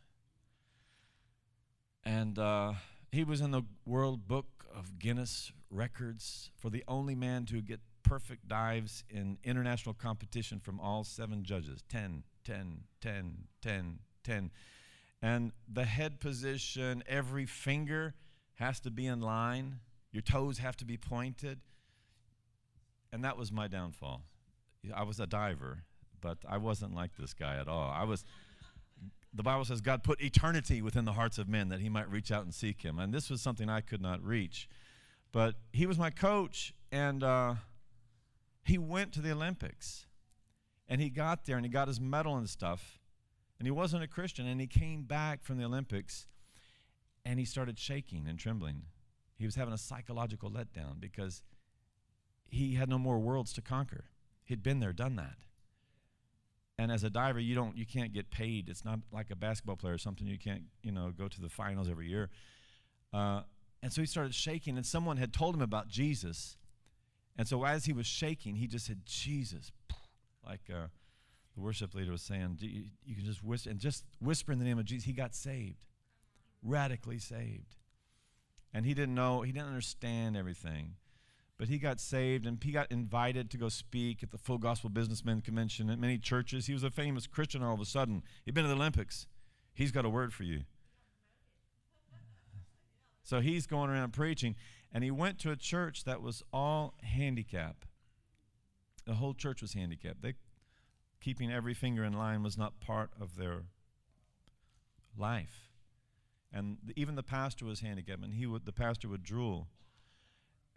and 2.04 2.38
uh, 2.38 2.74
he 3.12 3.24
was 3.24 3.42
in 3.42 3.52
the 3.52 3.64
World 3.86 4.28
Book 4.28 4.66
of 4.74 5.00
Guinness 5.00 5.52
Records 5.72 6.52
for 6.56 6.70
the 6.70 6.84
only 6.88 7.16
man 7.16 7.46
to 7.46 7.62
get 7.62 7.80
perfect 8.04 8.48
dives 8.48 9.04
in 9.10 9.38
international 9.44 9.94
competition 9.94 10.60
from 10.60 10.80
all 10.80 11.04
seven 11.04 11.44
judges 11.44 11.84
10, 11.90 12.24
10, 12.44 12.82
10, 13.02 13.38
10, 13.62 14.00
10. 14.24 14.52
And 15.22 15.52
the 15.72 15.86
head 15.86 16.20
position, 16.20 17.04
every 17.08 17.46
finger 17.46 18.16
has 18.56 18.80
to 18.82 18.92
be 18.92 19.06
in 19.06 19.22
line, 19.22 19.80
your 20.12 20.22
toes 20.22 20.60
have 20.60 20.78
to 20.78 20.86
be 20.86 20.98
pointed. 20.98 21.60
And 23.12 23.24
that 23.24 23.38
was 23.38 23.52
my 23.52 23.68
downfall. 23.68 24.22
I 24.94 25.04
was 25.04 25.20
a 25.20 25.28
diver, 25.28 25.84
but 26.22 26.38
I 26.48 26.58
wasn't 26.58 26.96
like 26.96 27.18
this 27.18 27.34
guy 27.34 27.58
at 27.58 27.68
all. 27.68 27.92
I 27.92 28.04
was 28.04 28.24
the 29.34 29.44
Bible 29.44 29.66
says 29.66 29.82
God 29.82 30.04
put 30.04 30.22
eternity 30.22 30.82
within 30.82 31.06
the 31.06 31.14
hearts 31.14 31.38
of 31.38 31.48
men 31.48 31.70
that 31.70 31.80
he 31.80 31.90
might 31.90 32.10
reach 32.10 32.32
out 32.32 32.44
and 32.44 32.54
seek 32.54 32.82
him. 32.82 33.00
And 33.00 33.14
this 33.14 33.30
was 33.30 33.42
something 33.42 33.70
I 33.70 33.82
could 33.82 34.02
not 34.02 34.24
reach. 34.24 34.68
But 35.32 35.56
he 35.72 35.86
was 35.86 36.00
my 36.00 36.10
coach, 36.10 36.74
and 36.92 37.24
uh, 37.24 37.56
he 38.64 38.78
went 38.78 39.14
to 39.14 39.22
the 39.22 39.32
Olympics. 39.32 40.08
And 40.88 41.00
he 41.00 41.12
got 41.12 41.46
there 41.46 41.56
and 41.56 41.64
he 41.64 41.72
got 41.72 41.88
his 41.88 42.02
medal 42.02 42.36
and 42.36 42.50
stuff 42.50 43.00
and 43.60 43.68
he 43.68 43.72
wasn't 43.72 44.04
a 44.04 44.08
Christian. 44.08 44.48
And 44.48 44.60
he 44.60 44.68
came 44.68 45.04
back 45.04 45.44
from 45.44 45.58
the 45.58 45.66
Olympics 45.66 46.28
and 47.26 47.38
he 47.38 47.46
started 47.46 47.78
shaking 47.78 48.26
and 48.28 48.40
trembling. 48.40 48.84
He 49.38 49.46
was 49.46 49.56
having 49.56 49.74
a 49.74 49.78
psychological 49.78 50.50
letdown 50.50 51.00
because 51.00 51.44
he 52.48 52.76
had 52.76 52.90
no 52.90 52.98
more 52.98 53.20
worlds 53.20 53.54
to 53.54 53.62
conquer. 53.62 54.06
He'd 54.44 54.64
been 54.64 54.80
there, 54.80 54.94
done 54.94 55.16
that. 55.18 55.36
And 56.80 56.94
as 56.94 57.04
a 57.04 57.10
diver, 57.10 57.42
you 57.42 57.56
don't, 57.56 57.78
you 57.78 57.86
can't 57.86 58.14
get 58.14 58.32
paid. 58.32 58.70
It's 58.70 58.86
not 58.86 59.00
like 59.12 59.32
a 59.32 59.36
basketball 59.36 59.76
player 59.76 59.96
or 59.96 59.98
something. 59.98 60.26
You 60.26 60.38
can't, 60.38 60.64
you 60.82 60.94
know, 60.94 61.12
go 61.12 61.28
to 61.28 61.42
the 61.42 61.50
finals 61.50 61.90
every 61.90 62.08
year. 62.08 62.30
Uh, 63.14 63.42
and 63.84 63.92
so 63.92 64.00
he 64.00 64.08
started 64.08 64.34
shaking, 64.34 64.78
and 64.78 64.86
someone 64.86 65.18
had 65.18 65.34
told 65.34 65.56
him 65.56 65.62
about 65.62 65.90
Jesus. 65.90 66.56
And 67.38 67.46
so 67.46 67.66
as 67.66 67.84
he 67.84 67.92
was 67.92 68.08
shaking, 68.08 68.56
he 68.56 68.66
just 68.66 68.86
said, 68.86 69.02
Jesus, 69.06 69.74
like 70.46 70.62
uh, 70.70 70.88
the 71.54 71.62
worship 71.62 71.94
leader 71.96 72.12
was 72.12 72.22
saying, 72.22 72.60
you, 72.62 72.86
you 73.06 73.14
can 73.14 73.26
just 73.26 73.44
whisper, 73.44 73.70
and 73.70 73.78
just 73.78 74.06
whisper 74.22 74.54
in 74.54 74.60
the 74.60 74.66
name 74.66 74.80
of 74.80 74.86
Jesus. 74.86 75.04
He 75.04 75.12
got 75.12 75.36
saved, 75.36 75.84
radically 76.64 77.20
saved. 77.20 77.76
And 78.74 78.86
he 78.86 78.94
didn't 78.94 79.16
know, 79.16 79.42
he 79.42 79.52
didn't 79.52 79.68
understand 79.68 80.38
everything. 80.38 80.94
But 81.60 81.68
he 81.68 81.78
got 81.78 82.00
saved 82.00 82.48
and 82.48 82.58
he 82.64 82.72
got 82.72 82.90
invited 82.90 83.52
to 83.52 83.58
go 83.58 83.68
speak 83.68 84.24
at 84.24 84.32
the 84.32 84.38
Full 84.38 84.58
Gospel 84.58 84.90
Businessmen 84.90 85.42
Convention 85.42 85.90
at 85.90 86.00
many 86.00 86.18
churches. 86.18 86.68
He 86.68 86.74
was 86.74 86.84
a 86.84 86.90
famous 86.90 87.28
Christian 87.28 87.62
all 87.62 87.74
of 87.74 87.82
a 87.82 87.86
sudden. 87.86 88.24
He'd 88.46 88.56
been 88.56 88.64
to 88.64 88.70
the 88.70 88.76
Olympics. 88.76 89.28
He's 89.74 89.92
got 89.92 90.06
a 90.06 90.10
word 90.10 90.34
for 90.34 90.44
you. 90.44 90.62
So 93.24 93.42
he's 93.42 93.68
going 93.68 93.90
around 93.90 94.14
preaching. 94.14 94.56
And 94.94 95.04
he 95.04 95.12
went 95.12 95.38
to 95.40 95.52
a 95.52 95.58
church 95.58 96.06
that 96.06 96.22
was 96.22 96.44
all 96.54 96.94
handicap. 97.04 97.84
The 99.06 99.16
whole 99.16 99.34
church 99.34 99.62
was 99.62 99.74
handicapped. 99.74 100.22
They, 100.22 100.36
keeping 101.20 101.52
every 101.52 101.74
finger 101.74 102.06
in 102.06 102.14
line 102.14 102.42
was 102.42 102.58
not 102.58 102.80
part 102.80 103.12
of 103.20 103.36
their 103.36 103.64
life. 105.18 105.70
And 106.54 106.78
the, 106.84 106.94
even 106.96 107.16
the 107.16 107.24
pastor 107.24 107.66
was 107.66 107.82
handicapped, 107.82 108.24
and 108.24 108.34
he 108.34 108.46
would, 108.46 108.66
the 108.66 108.72
pastor 108.72 109.10
would 109.10 109.24
drool. 109.24 109.68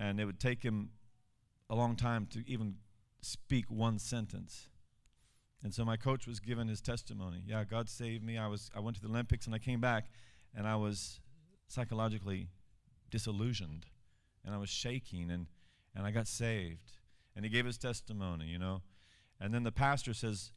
And 0.03 0.19
it 0.19 0.25
would 0.25 0.41
take 0.41 0.65
him 0.65 0.91
a 1.71 1.77
long 1.77 1.95
time 1.95 2.27
to 2.33 2.43
even 2.49 2.75
speak 3.21 3.67
one 3.71 4.01
sentence. 4.01 4.69
And 5.63 5.73
so 5.73 5.85
my 5.85 5.97
coach 5.97 6.27
was 6.27 6.41
given 6.41 6.67
his 6.67 6.81
testimony. 6.81 7.45
Yeah, 7.47 7.63
God 7.63 7.89
saved 7.89 8.25
me. 8.25 8.37
I 8.37 8.49
was 8.49 8.69
I 8.75 8.81
went 8.81 8.97
to 8.97 9.03
the 9.03 9.09
Olympics 9.09 9.47
and 9.47 9.55
I 9.55 9.61
came 9.61 9.81
back 9.81 10.07
and 10.57 10.67
I 10.67 10.75
was 10.75 11.21
psychologically 11.69 12.49
disillusioned 13.11 13.87
and 14.45 14.53
I 14.53 14.59
was 14.59 14.71
shaking 14.71 15.31
and 15.31 15.47
and 15.95 16.05
I 16.05 16.11
got 16.11 16.27
saved. 16.27 16.95
And 17.37 17.45
he 17.45 17.51
gave 17.51 17.65
his 17.65 17.79
testimony, 17.79 18.47
you 18.47 18.59
know. 18.59 18.83
And 19.41 19.55
then 19.55 19.63
the 19.63 19.71
pastor 19.71 20.15
says 20.15 20.51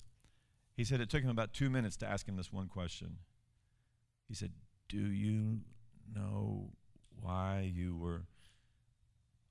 he 0.76 0.84
said 0.84 1.02
it 1.02 1.10
took 1.12 1.22
him 1.22 1.30
about 1.30 1.54
2 1.54 1.70
minutes 1.70 1.98
to 1.98 2.08
ask 2.08 2.28
him 2.28 2.36
this 2.36 2.52
one 2.52 2.68
question. 2.68 3.18
He 4.28 4.34
said, 4.34 4.54
"Do 4.90 4.98
you 4.98 5.60
know 6.12 6.72
why 7.22 7.72
you 7.72 7.96
were 7.96 8.24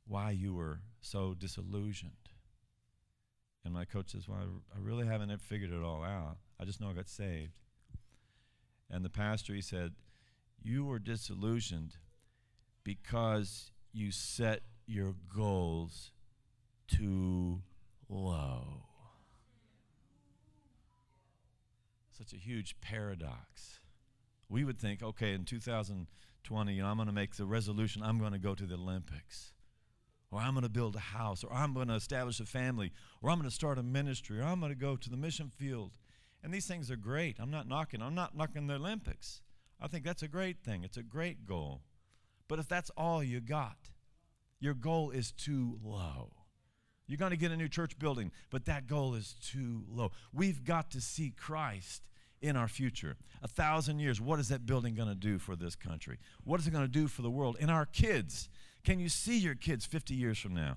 why 0.07 0.31
you 0.31 0.55
were 0.55 0.81
so 1.01 1.35
disillusioned?" 1.35 2.25
And 3.65 3.73
my 3.73 3.85
coach 3.85 4.11
says, 4.13 4.29
Well, 4.29 4.39
I, 4.75 4.79
really 4.79 5.07
haven't 5.07 5.37
figured 5.41 5.73
it 5.73 5.83
all 5.83 6.05
out. 6.05 6.37
I 6.61 6.65
just 6.65 6.81
know 6.81 6.91
I 6.91 6.93
got 6.93 7.09
saved. 7.09 7.53
And 8.91 9.05
the 9.05 9.11
pastor, 9.11 9.55
he 9.55 9.63
said, 9.63 9.93
You 10.63 10.85
were 10.85 10.99
disillusioned 10.99 11.97
because 12.85 13.71
you 13.93 14.13
set 14.13 14.61
your 14.87 15.15
goals 15.35 16.13
too 16.87 17.63
low. 18.09 18.83
Such 22.13 22.35
a 22.35 22.37
huge 22.37 22.77
paradox. 22.83 23.81
We 24.51 24.65
would 24.65 24.79
think, 24.79 25.03
okay, 25.03 25.33
in 25.33 25.47
2020, 25.47 26.75
you 26.75 26.83
know, 26.83 26.89
I'm 26.89 26.97
going 26.97 27.07
to 27.07 27.15
make 27.15 27.35
the 27.35 27.47
resolution, 27.47 28.03
I'm 28.03 28.19
going 28.19 28.33
to 28.33 28.39
go 28.39 28.55
to 28.55 28.67
the 28.67 28.75
Olympics 28.75 29.54
or 30.35 30.41
I'm 30.41 30.55
going 30.55 30.65
to 30.65 30.69
build 30.69 30.97
a 30.97 30.99
house, 30.99 31.45
or 31.45 31.53
I'm 31.53 31.73
going 31.73 31.87
to 31.87 31.95
establish 31.95 32.41
a 32.41 32.45
family, 32.45 32.91
or 33.23 33.31
I'm 33.31 33.39
going 33.39 33.49
to 33.49 33.55
start 33.55 33.79
a 33.79 33.85
ministry, 33.85 34.41
or 34.41 34.43
I'm 34.43 34.59
going 34.59 34.73
to 34.73 34.79
go 34.79 34.97
to 34.97 35.09
the 35.09 35.17
mission 35.17 35.49
field. 35.49 35.93
And 36.43 36.53
these 36.53 36.67
things 36.67 36.91
are 36.91 36.97
great. 36.97 37.37
I'm 37.39 37.53
not 37.53 37.69
knocking. 37.69 38.03
I'm 38.03 38.17
not 38.17 38.37
knocking 38.37 38.67
the 38.67 38.75
Olympics. 38.75 39.43
I 39.81 39.87
think 39.87 40.05
that's 40.05 40.25
a 40.25 40.29
great 40.29 40.59
thing. 40.59 40.83
It's 40.83 40.97
a 40.97 41.05
great 41.05 41.47
goal. 41.47 41.83
But 42.49 42.59
if 42.59 42.67
that's 42.69 42.91
all 42.97 43.23
you 43.23 43.41
got, 43.41 43.77
your 44.59 44.75
goal 44.75 45.11
is 45.11 45.31
too 45.31 45.79
low. 45.85 46.33
You're 47.07 47.19
going 47.19 47.31
to 47.31 47.37
get 47.37 47.53
a 47.53 47.57
new 47.57 47.69
church 47.69 47.97
building, 47.97 48.33
but 48.51 48.65
that 48.65 48.89
goal 48.89 49.15
is 49.15 49.37
too 49.41 49.85
low. 49.89 50.11
We've 50.33 50.65
got 50.65 50.91
to 50.93 51.01
see 51.01 51.31
Christ 51.31 52.03
in 52.43 52.57
our 52.57 52.69
future. 52.69 53.17
A 53.41 53.49
thousand 53.49 54.01
years, 54.01 54.21
what 54.21 54.41
is 54.41 54.49
that 54.49 54.67
building 54.67 54.97
going 54.97 55.09
to 55.09 55.15
do 55.15 55.39
for 55.39 55.55
this 55.55 55.77
country? 55.77 56.19
What 56.43 56.59
is 56.59 56.67
it 56.67 56.73
going 56.73 56.85
to 56.85 56.89
do 56.89 57.07
for 57.07 57.23
the 57.23 57.31
world? 57.31 57.57
And 57.61 57.71
our 57.71 57.87
kids, 57.87 58.49
can 58.85 59.01
you 59.01 59.09
see 59.09 59.39
your 59.39 59.55
kids 59.55 59.87
50 59.87 60.15
years 60.15 60.39
from 60.39 60.55
now? 60.55 60.77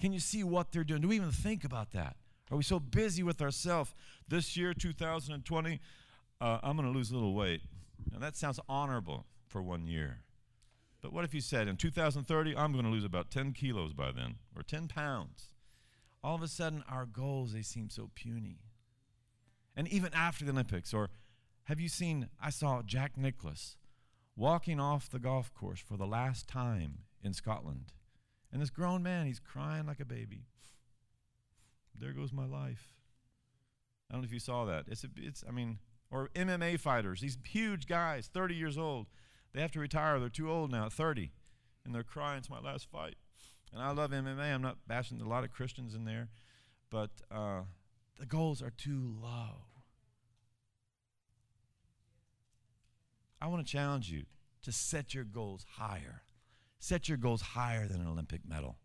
Can 0.00 0.12
you 0.12 0.20
see 0.20 0.44
what 0.44 0.72
they're 0.72 0.84
doing? 0.84 1.02
Do 1.02 1.08
we 1.08 1.16
even 1.16 1.32
think 1.32 1.64
about 1.64 1.90
that? 1.92 2.16
Are 2.50 2.56
we 2.56 2.62
so 2.62 2.80
busy 2.80 3.22
with 3.22 3.42
ourselves? 3.42 3.94
This 4.26 4.56
year, 4.56 4.72
2020, 4.72 5.80
uh, 6.40 6.58
I'm 6.62 6.76
going 6.76 6.90
to 6.90 6.96
lose 6.96 7.10
a 7.10 7.14
little 7.14 7.34
weight. 7.34 7.62
Now, 8.10 8.18
that 8.18 8.36
sounds 8.36 8.58
honorable 8.68 9.26
for 9.46 9.60
one 9.60 9.86
year. 9.86 10.20
But 11.02 11.12
what 11.12 11.24
if 11.24 11.34
you 11.34 11.40
said, 11.40 11.68
in 11.68 11.76
2030, 11.76 12.56
I'm 12.56 12.72
going 12.72 12.84
to 12.84 12.90
lose 12.90 13.04
about 13.04 13.30
10 13.30 13.52
kilos 13.52 13.92
by 13.92 14.12
then, 14.12 14.36
or 14.56 14.62
10 14.62 14.88
pounds? 14.88 15.54
All 16.22 16.34
of 16.34 16.42
a 16.42 16.48
sudden, 16.48 16.84
our 16.88 17.06
goals, 17.06 17.52
they 17.52 17.62
seem 17.62 17.88
so 17.88 18.10
puny. 18.14 18.58
And 19.76 19.88
even 19.88 20.12
after 20.14 20.44
the 20.44 20.52
Olympics, 20.52 20.92
or 20.92 21.10
have 21.64 21.80
you 21.80 21.88
seen, 21.88 22.28
I 22.42 22.50
saw 22.50 22.82
Jack 22.82 23.16
Nicklaus 23.16 23.76
walking 24.36 24.80
off 24.80 25.08
the 25.08 25.18
golf 25.18 25.52
course 25.54 25.80
for 25.80 25.96
the 25.96 26.06
last 26.06 26.48
time 26.48 27.04
in 27.22 27.32
Scotland. 27.32 27.92
And 28.52 28.60
this 28.60 28.70
grown 28.70 29.02
man, 29.02 29.26
he's 29.26 29.40
crying 29.40 29.86
like 29.86 30.00
a 30.00 30.04
baby. 30.04 30.46
There 31.98 32.12
goes 32.12 32.32
my 32.32 32.46
life. 32.46 32.94
I 34.08 34.14
don't 34.14 34.22
know 34.22 34.26
if 34.26 34.32
you 34.32 34.40
saw 34.40 34.64
that. 34.64 34.84
It's, 34.88 35.04
a, 35.04 35.08
it's 35.16 35.44
I 35.46 35.52
mean, 35.52 35.78
or 36.10 36.30
MMA 36.34 36.80
fighters, 36.80 37.20
these 37.20 37.38
huge 37.44 37.86
guys, 37.86 38.28
30 38.32 38.54
years 38.54 38.76
old. 38.76 39.06
They 39.52 39.60
have 39.60 39.72
to 39.72 39.80
retire. 39.80 40.18
They're 40.18 40.28
too 40.28 40.50
old 40.50 40.70
now, 40.70 40.88
30. 40.88 41.32
And 41.84 41.94
they're 41.94 42.02
crying, 42.02 42.38
it's 42.38 42.50
my 42.50 42.60
last 42.60 42.88
fight. 42.90 43.16
And 43.72 43.82
I 43.82 43.92
love 43.92 44.10
MMA. 44.10 44.52
I'm 44.52 44.62
not 44.62 44.78
bashing 44.86 45.20
a 45.20 45.28
lot 45.28 45.44
of 45.44 45.52
Christians 45.52 45.94
in 45.94 46.04
there. 46.04 46.28
But 46.90 47.10
uh, 47.30 47.62
the 48.18 48.26
goals 48.26 48.62
are 48.62 48.70
too 48.70 49.14
low. 49.22 49.64
I 53.40 53.46
want 53.46 53.64
to 53.64 53.72
challenge 53.72 54.10
you 54.10 54.24
to 54.62 54.72
set 54.72 55.14
your 55.14 55.24
goals 55.24 55.64
higher. 55.76 56.22
Set 56.82 57.08
your 57.10 57.18
goals 57.18 57.42
higher 57.42 57.86
than 57.86 58.00
an 58.00 58.08
Olympic 58.08 58.40
medal. 58.48 58.78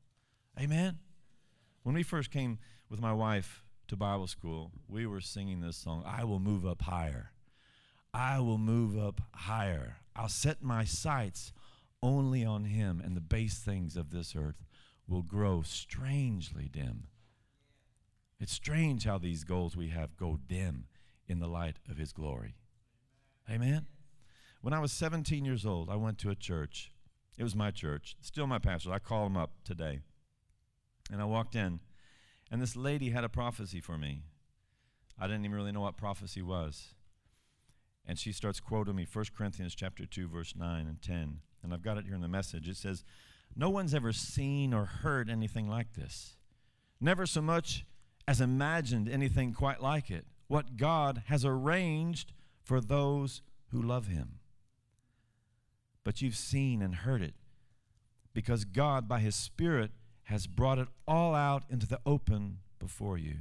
Amen? 0.59 0.99
When 1.83 1.95
we 1.95 2.03
first 2.03 2.29
came 2.29 2.59
with 2.89 3.01
my 3.01 3.13
wife 3.13 3.63
to 3.87 3.95
Bible 3.95 4.27
school, 4.27 4.71
we 4.89 5.07
were 5.07 5.21
singing 5.21 5.61
this 5.61 5.77
song 5.77 6.03
I 6.05 6.25
will 6.25 6.39
move 6.39 6.65
up 6.65 6.81
higher. 6.81 7.31
I 8.13 8.39
will 8.41 8.57
move 8.57 8.97
up 8.97 9.21
higher. 9.33 9.97
I'll 10.13 10.27
set 10.27 10.61
my 10.61 10.83
sights 10.83 11.53
only 12.03 12.43
on 12.43 12.65
Him, 12.65 13.01
and 13.03 13.15
the 13.15 13.21
base 13.21 13.59
things 13.59 13.95
of 13.95 14.11
this 14.11 14.35
earth 14.35 14.65
will 15.07 15.23
grow 15.23 15.61
strangely 15.61 16.69
dim. 16.71 17.07
It's 18.41 18.51
strange 18.51 19.05
how 19.05 19.17
these 19.17 19.45
goals 19.45 19.77
we 19.77 19.87
have 19.89 20.17
go 20.17 20.37
dim 20.47 20.87
in 21.27 21.39
the 21.39 21.47
light 21.47 21.77
of 21.89 21.97
His 21.97 22.11
glory. 22.11 22.55
Amen? 23.49 23.85
When 24.61 24.73
I 24.73 24.79
was 24.79 24.91
17 24.91 25.45
years 25.45 25.65
old, 25.65 25.89
I 25.89 25.95
went 25.95 26.17
to 26.19 26.29
a 26.29 26.35
church 26.35 26.91
it 27.37 27.43
was 27.43 27.55
my 27.55 27.71
church, 27.71 28.15
still 28.21 28.47
my 28.47 28.59
pastor. 28.59 28.91
I 28.91 28.99
call 28.99 29.25
him 29.25 29.37
up 29.37 29.51
today. 29.63 29.99
And 31.11 31.21
I 31.21 31.25
walked 31.25 31.55
in, 31.55 31.81
and 32.49 32.61
this 32.61 32.75
lady 32.75 33.09
had 33.09 33.23
a 33.23 33.29
prophecy 33.29 33.79
for 33.79 33.97
me. 33.97 34.23
I 35.19 35.27
didn't 35.27 35.45
even 35.45 35.55
really 35.55 35.71
know 35.71 35.81
what 35.81 35.97
prophecy 35.97 36.41
was. 36.41 36.93
And 38.05 38.19
she 38.19 38.31
starts 38.31 38.59
quoting 38.59 38.95
me 38.95 39.07
1 39.11 39.25
Corinthians 39.35 39.75
chapter 39.75 40.05
2 40.05 40.27
verse 40.27 40.53
9 40.55 40.87
and 40.87 41.01
10. 41.01 41.39
And 41.63 41.73
I've 41.73 41.81
got 41.81 41.97
it 41.97 42.05
here 42.05 42.15
in 42.15 42.21
the 42.21 42.27
message. 42.27 42.67
It 42.67 42.77
says, 42.77 43.03
"No 43.55 43.69
one's 43.69 43.95
ever 43.95 44.13
seen 44.13 44.73
or 44.73 44.85
heard 44.85 45.29
anything 45.29 45.67
like 45.67 45.93
this. 45.93 46.37
Never 46.99 47.25
so 47.25 47.41
much 47.41 47.85
as 48.27 48.41
imagined 48.41 49.09
anything 49.09 49.53
quite 49.53 49.81
like 49.81 50.11
it. 50.11 50.27
What 50.47 50.77
God 50.77 51.23
has 51.27 51.43
arranged 51.43 52.33
for 52.61 52.79
those 52.79 53.41
who 53.69 53.81
love 53.81 54.07
him." 54.07 54.39
But 56.05 56.21
you've 56.21 56.37
seen 56.37 56.81
and 56.81 56.95
heard 56.95 57.21
it 57.21 57.33
because 58.33 58.63
God, 58.63 59.09
by 59.09 59.19
His 59.19 59.35
Spirit, 59.35 59.91
has 60.23 60.47
brought 60.47 60.77
it 60.77 60.87
all 61.07 61.35
out 61.35 61.63
into 61.69 61.87
the 61.87 61.99
open 62.05 62.59
before 62.79 63.17
you. 63.17 63.37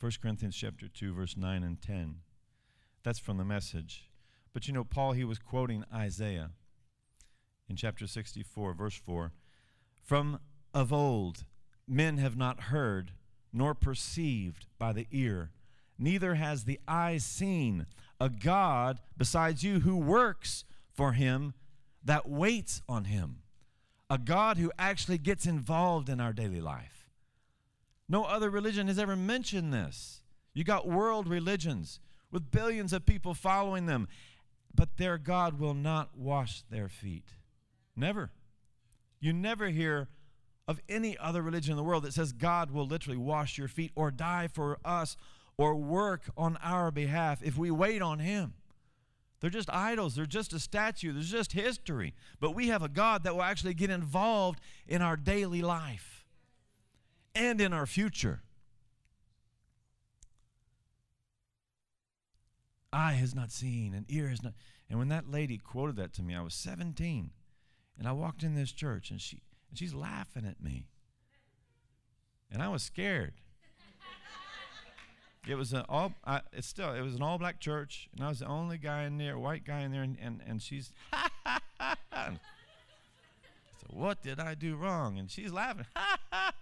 1 0.00 0.12
Corinthians 0.20 0.56
chapter 0.56 0.88
2 0.88 1.14
verse 1.14 1.36
9 1.36 1.62
and 1.62 1.80
10. 1.80 2.16
That's 3.02 3.18
from 3.18 3.38
the 3.38 3.44
message. 3.44 4.10
But 4.52 4.66
you 4.66 4.74
know 4.74 4.84
Paul 4.84 5.12
he 5.12 5.24
was 5.24 5.38
quoting 5.38 5.84
Isaiah 5.94 6.50
in 7.68 7.76
chapter 7.76 8.06
64 8.06 8.74
verse 8.74 8.96
4. 8.96 9.32
From 10.02 10.40
of 10.74 10.92
old 10.92 11.44
men 11.86 12.18
have 12.18 12.36
not 12.36 12.64
heard 12.64 13.12
nor 13.52 13.74
perceived 13.74 14.66
by 14.78 14.92
the 14.92 15.06
ear 15.12 15.52
neither 15.98 16.34
has 16.34 16.64
the 16.64 16.80
eye 16.88 17.18
seen 17.18 17.86
a 18.20 18.28
God 18.28 19.00
besides 19.16 19.62
you 19.62 19.80
who 19.80 19.96
works 19.96 20.64
for 20.92 21.12
him 21.12 21.54
that 22.04 22.28
waits 22.28 22.82
on 22.88 23.04
him. 23.04 23.40
A 24.10 24.18
God 24.18 24.58
who 24.58 24.70
actually 24.78 25.18
gets 25.18 25.46
involved 25.46 26.08
in 26.08 26.20
our 26.20 26.32
daily 26.32 26.60
life. 26.60 27.08
No 28.08 28.24
other 28.24 28.50
religion 28.50 28.86
has 28.88 28.98
ever 28.98 29.16
mentioned 29.16 29.72
this. 29.72 30.20
You 30.52 30.62
got 30.62 30.86
world 30.86 31.26
religions 31.26 32.00
with 32.30 32.50
billions 32.50 32.92
of 32.92 33.06
people 33.06 33.34
following 33.34 33.86
them, 33.86 34.08
but 34.74 34.96
their 34.98 35.18
God 35.18 35.58
will 35.58 35.74
not 35.74 36.16
wash 36.16 36.62
their 36.70 36.88
feet. 36.88 37.28
Never. 37.96 38.30
You 39.20 39.32
never 39.32 39.68
hear 39.68 40.08
of 40.68 40.80
any 40.88 41.16
other 41.18 41.42
religion 41.42 41.72
in 41.72 41.76
the 41.76 41.82
world 41.82 42.04
that 42.04 42.14
says 42.14 42.32
God 42.32 42.70
will 42.70 42.86
literally 42.86 43.18
wash 43.18 43.58
your 43.58 43.68
feet 43.68 43.92
or 43.94 44.10
die 44.10 44.48
for 44.48 44.78
us 44.84 45.16
or 45.56 45.74
work 45.74 46.22
on 46.36 46.58
our 46.62 46.90
behalf 46.90 47.42
if 47.42 47.56
we 47.56 47.70
wait 47.70 48.02
on 48.02 48.18
Him. 48.18 48.54
They're 49.40 49.50
just 49.50 49.70
idols. 49.70 50.14
They're 50.14 50.26
just 50.26 50.52
a 50.52 50.58
statue. 50.58 51.12
There's 51.12 51.30
just 51.30 51.52
history. 51.52 52.14
But 52.40 52.52
we 52.54 52.68
have 52.68 52.82
a 52.82 52.88
God 52.88 53.24
that 53.24 53.34
will 53.34 53.42
actually 53.42 53.74
get 53.74 53.90
involved 53.90 54.60
in 54.88 55.02
our 55.02 55.16
daily 55.16 55.60
life 55.60 56.24
and 57.34 57.60
in 57.60 57.72
our 57.72 57.86
future. 57.86 58.42
Eye 62.92 63.14
has 63.14 63.34
not 63.34 63.50
seen, 63.50 63.92
and 63.92 64.06
ear 64.08 64.28
has 64.28 64.42
not. 64.42 64.54
And 64.88 64.98
when 64.98 65.08
that 65.08 65.28
lady 65.30 65.58
quoted 65.58 65.96
that 65.96 66.12
to 66.14 66.22
me, 66.22 66.34
I 66.34 66.42
was 66.42 66.54
17. 66.54 67.30
And 67.98 68.08
I 68.08 68.12
walked 68.12 68.42
in 68.42 68.54
this 68.54 68.72
church 68.72 69.10
and 69.10 69.20
she 69.20 69.42
and 69.68 69.78
she's 69.78 69.94
laughing 69.94 70.46
at 70.46 70.62
me. 70.62 70.86
And 72.50 72.62
I 72.62 72.68
was 72.68 72.82
scared. 72.82 73.34
It 75.46 75.56
was 75.56 75.72
an 75.72 75.84
all. 75.88 76.14
I, 76.24 76.40
it's 76.52 76.66
still. 76.66 76.92
It 76.92 77.02
was 77.02 77.14
an 77.14 77.22
all 77.22 77.38
black 77.38 77.60
church, 77.60 78.08
and 78.14 78.24
I 78.24 78.28
was 78.28 78.38
the 78.38 78.46
only 78.46 78.78
guy 78.78 79.02
in 79.04 79.18
there, 79.18 79.38
white 79.38 79.64
guy 79.64 79.80
in 79.80 79.92
there, 79.92 80.02
and 80.02 80.16
and, 80.20 80.40
and 80.46 80.62
she's. 80.62 80.92
so 81.82 82.36
what 83.90 84.22
did 84.22 84.40
I 84.40 84.54
do 84.54 84.76
wrong? 84.76 85.18
And 85.18 85.30
she's 85.30 85.52
laughing. 85.52 85.86
I 85.96 86.52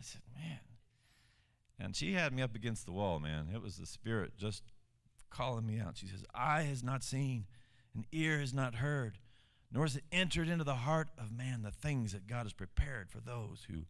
said, 0.00 0.22
man. 0.36 0.58
And 1.80 1.96
she 1.96 2.12
had 2.12 2.32
me 2.32 2.42
up 2.42 2.54
against 2.54 2.86
the 2.86 2.92
wall, 2.92 3.18
man. 3.18 3.48
It 3.52 3.60
was 3.60 3.76
the 3.76 3.86
spirit 3.86 4.36
just 4.38 4.62
calling 5.28 5.66
me 5.66 5.80
out. 5.80 5.96
She 5.96 6.06
says, 6.06 6.24
"Eye 6.32 6.62
has 6.62 6.84
not 6.84 7.02
seen, 7.02 7.46
and 7.94 8.06
ear 8.12 8.38
has 8.38 8.54
not 8.54 8.76
heard, 8.76 9.18
nor 9.72 9.84
has 9.84 9.96
it 9.96 10.04
entered 10.12 10.48
into 10.48 10.64
the 10.64 10.76
heart 10.76 11.08
of 11.18 11.32
man 11.32 11.62
the 11.62 11.72
things 11.72 12.12
that 12.12 12.28
God 12.28 12.44
has 12.44 12.52
prepared 12.52 13.10
for 13.10 13.18
those 13.18 13.66
who." 13.68 13.86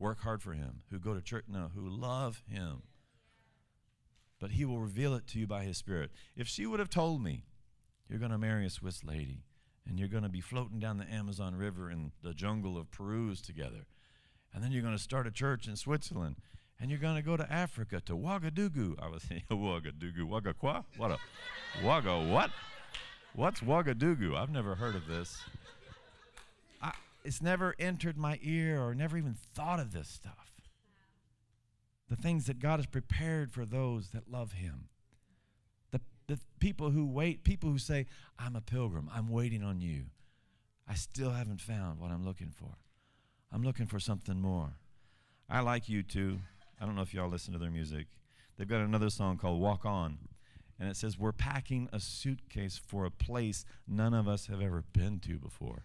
Work 0.00 0.22
hard 0.22 0.42
for 0.42 0.54
him, 0.54 0.80
who 0.90 0.98
go 0.98 1.14
to 1.14 1.20
church, 1.20 1.44
no, 1.46 1.70
who 1.74 1.88
love 1.88 2.42
him. 2.48 2.82
But 4.40 4.52
he 4.52 4.64
will 4.64 4.80
reveal 4.80 5.14
it 5.14 5.26
to 5.28 5.38
you 5.38 5.46
by 5.46 5.64
his 5.64 5.76
spirit. 5.76 6.10
If 6.34 6.48
she 6.48 6.66
would 6.66 6.80
have 6.80 6.88
told 6.88 7.22
me, 7.22 7.44
you're 8.08 8.18
going 8.18 8.32
to 8.32 8.38
marry 8.38 8.66
a 8.66 8.70
Swiss 8.70 9.04
lady, 9.04 9.44
and 9.86 9.98
you're 9.98 10.08
going 10.08 10.22
to 10.22 10.30
be 10.30 10.40
floating 10.40 10.80
down 10.80 10.96
the 10.96 11.12
Amazon 11.12 11.54
River 11.54 11.90
in 11.90 12.12
the 12.22 12.32
jungle 12.32 12.78
of 12.78 12.90
Peru's 12.90 13.42
together, 13.42 13.86
and 14.52 14.64
then 14.64 14.72
you're 14.72 14.82
going 14.82 14.96
to 14.96 15.02
start 15.02 15.26
a 15.26 15.30
church 15.30 15.68
in 15.68 15.76
Switzerland, 15.76 16.36
and 16.80 16.90
you're 16.90 16.98
going 16.98 17.16
to 17.16 17.22
go 17.22 17.36
to 17.36 17.52
Africa 17.52 18.00
to 18.06 18.16
Ouagadougou. 18.16 18.94
I 18.98 19.08
was 19.08 19.22
saying 19.24 19.42
Ouagadougou, 19.50 20.26
Ouagaqua? 20.26 20.84
What 20.96 21.10
a 21.10 21.18
Ouaga 21.82 22.28
what? 22.32 22.50
What's 23.34 23.60
Ouagadougou? 23.60 24.34
I've 24.34 24.50
never 24.50 24.74
heard 24.74 24.96
of 24.96 25.06
this 25.06 25.38
it's 27.24 27.42
never 27.42 27.74
entered 27.78 28.16
my 28.16 28.38
ear 28.42 28.80
or 28.80 28.94
never 28.94 29.16
even 29.16 29.34
thought 29.54 29.80
of 29.80 29.92
this 29.92 30.08
stuff. 30.08 30.52
The 32.08 32.16
things 32.16 32.46
that 32.46 32.58
God 32.58 32.78
has 32.78 32.86
prepared 32.86 33.52
for 33.52 33.64
those 33.64 34.10
that 34.10 34.30
love 34.30 34.52
Him. 34.52 34.88
The, 35.92 36.00
the 36.26 36.40
people 36.58 36.90
who 36.90 37.06
wait, 37.06 37.44
people 37.44 37.70
who 37.70 37.78
say, 37.78 38.06
I'm 38.38 38.56
a 38.56 38.60
pilgrim, 38.60 39.08
I'm 39.14 39.28
waiting 39.28 39.62
on 39.62 39.80
you. 39.80 40.06
I 40.88 40.94
still 40.94 41.30
haven't 41.30 41.60
found 41.60 42.00
what 42.00 42.10
I'm 42.10 42.24
looking 42.24 42.50
for. 42.50 42.78
I'm 43.52 43.62
looking 43.62 43.86
for 43.86 44.00
something 44.00 44.40
more. 44.40 44.74
I 45.48 45.60
like 45.60 45.86
U2. 45.86 46.38
I 46.80 46.86
don't 46.86 46.96
know 46.96 47.02
if 47.02 47.14
y'all 47.14 47.28
listen 47.28 47.52
to 47.52 47.58
their 47.58 47.70
music. 47.70 48.06
They've 48.56 48.68
got 48.68 48.80
another 48.80 49.10
song 49.10 49.36
called 49.36 49.60
Walk 49.60 49.84
On. 49.84 50.18
And 50.78 50.88
it 50.88 50.96
says, 50.96 51.18
We're 51.18 51.32
packing 51.32 51.88
a 51.92 52.00
suitcase 52.00 52.80
for 52.84 53.04
a 53.04 53.10
place 53.10 53.64
none 53.86 54.14
of 54.14 54.26
us 54.26 54.46
have 54.46 54.60
ever 54.60 54.82
been 54.92 55.20
to 55.20 55.38
before 55.38 55.84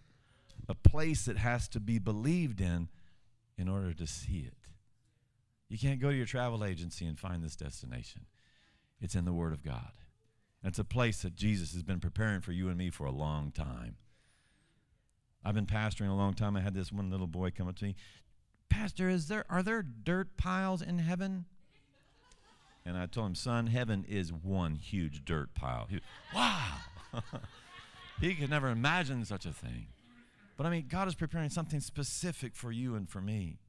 a 0.68 0.76
place 0.76 1.26
that 1.26 1.38
has 1.38 1.68
to 1.70 1.80
be 1.80 2.00
believed 2.00 2.62
in 2.62 2.90
in 3.58 3.68
order 3.68 3.94
to 3.94 4.08
see 4.08 4.46
it. 4.48 4.70
You 5.70 5.78
can't 5.78 6.00
go 6.00 6.12
to 6.12 6.16
your 6.16 6.26
travel 6.26 6.64
agency 6.64 7.06
and 7.06 7.18
find 7.18 7.44
this 7.44 7.56
destination. 7.56 8.26
It's 9.02 9.16
in 9.16 9.26
the 9.26 9.34
Word 9.34 9.54
of 9.54 9.64
God. 9.64 9.92
And 10.62 10.72
it's 10.72 10.80
a 10.80 10.84
place 10.84 11.22
that 11.22 11.36
Jesus 11.36 11.74
has 11.74 11.84
been 11.84 12.00
preparing 12.00 12.42
for 12.42 12.52
you 12.52 12.70
and 12.70 12.78
me 12.78 12.90
for 12.90 13.06
a 13.06 13.12
long 13.12 13.52
time. 13.52 13.96
I've 15.44 15.54
been 15.54 15.68
pastoring 15.68 16.10
a 16.10 16.16
long 16.16 16.34
time. 16.34 16.56
I 16.56 16.62
had 16.62 16.74
this 16.74 16.92
one 16.92 17.12
little 17.12 17.28
boy 17.28 17.52
come 17.52 17.68
up 17.68 17.76
to 17.78 17.86
me, 17.86 17.96
Pastor, 18.70 19.10
is 19.10 19.28
there 19.28 19.46
are 19.50 19.62
there 19.62 19.84
dirt 19.84 20.38
piles 20.38 20.82
in 20.82 21.00
heaven? 21.00 21.46
And 22.86 22.98
I 22.98 23.06
told 23.08 23.28
him, 23.28 23.36
son, 23.36 23.68
heaven 23.68 24.06
is 24.08 24.32
one 24.32 24.76
huge 24.76 25.26
dirt 25.26 25.56
pile. 25.56 25.88
He, 25.90 26.02
wow. 26.36 26.78
he 28.22 28.36
could 28.36 28.50
never 28.50 28.70
imagine 28.70 29.26
such 29.26 29.46
a 29.46 29.52
thing. 29.52 29.88
But 30.58 30.66
I 30.66 30.70
mean, 30.70 30.86
God 30.88 31.08
is 31.08 31.16
preparing 31.16 31.50
something 31.50 31.80
specific 31.80 32.56
for 32.56 32.72
you 32.72 32.96
and 32.96 33.10
for 33.10 33.22
me. 33.22 33.60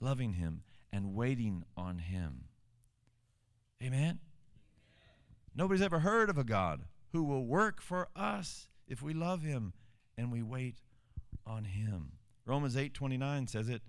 Loving 0.00 0.34
Him 0.34 0.62
and 0.92 1.14
waiting 1.14 1.64
on 1.76 1.98
Him. 1.98 2.44
Amen? 3.82 4.20
Nobody's 5.54 5.82
ever 5.82 6.00
heard 6.00 6.30
of 6.30 6.38
a 6.38 6.44
God 6.44 6.84
who 7.12 7.22
will 7.24 7.46
work 7.46 7.80
for 7.80 8.08
us 8.16 8.68
if 8.86 9.02
we 9.02 9.14
love 9.14 9.42
Him 9.42 9.72
and 10.16 10.32
we 10.32 10.42
wait 10.42 10.76
on 11.46 11.64
Him. 11.64 12.12
Romans 12.44 12.76
8 12.76 12.94
29 12.94 13.46
says 13.46 13.68
it 13.68 13.82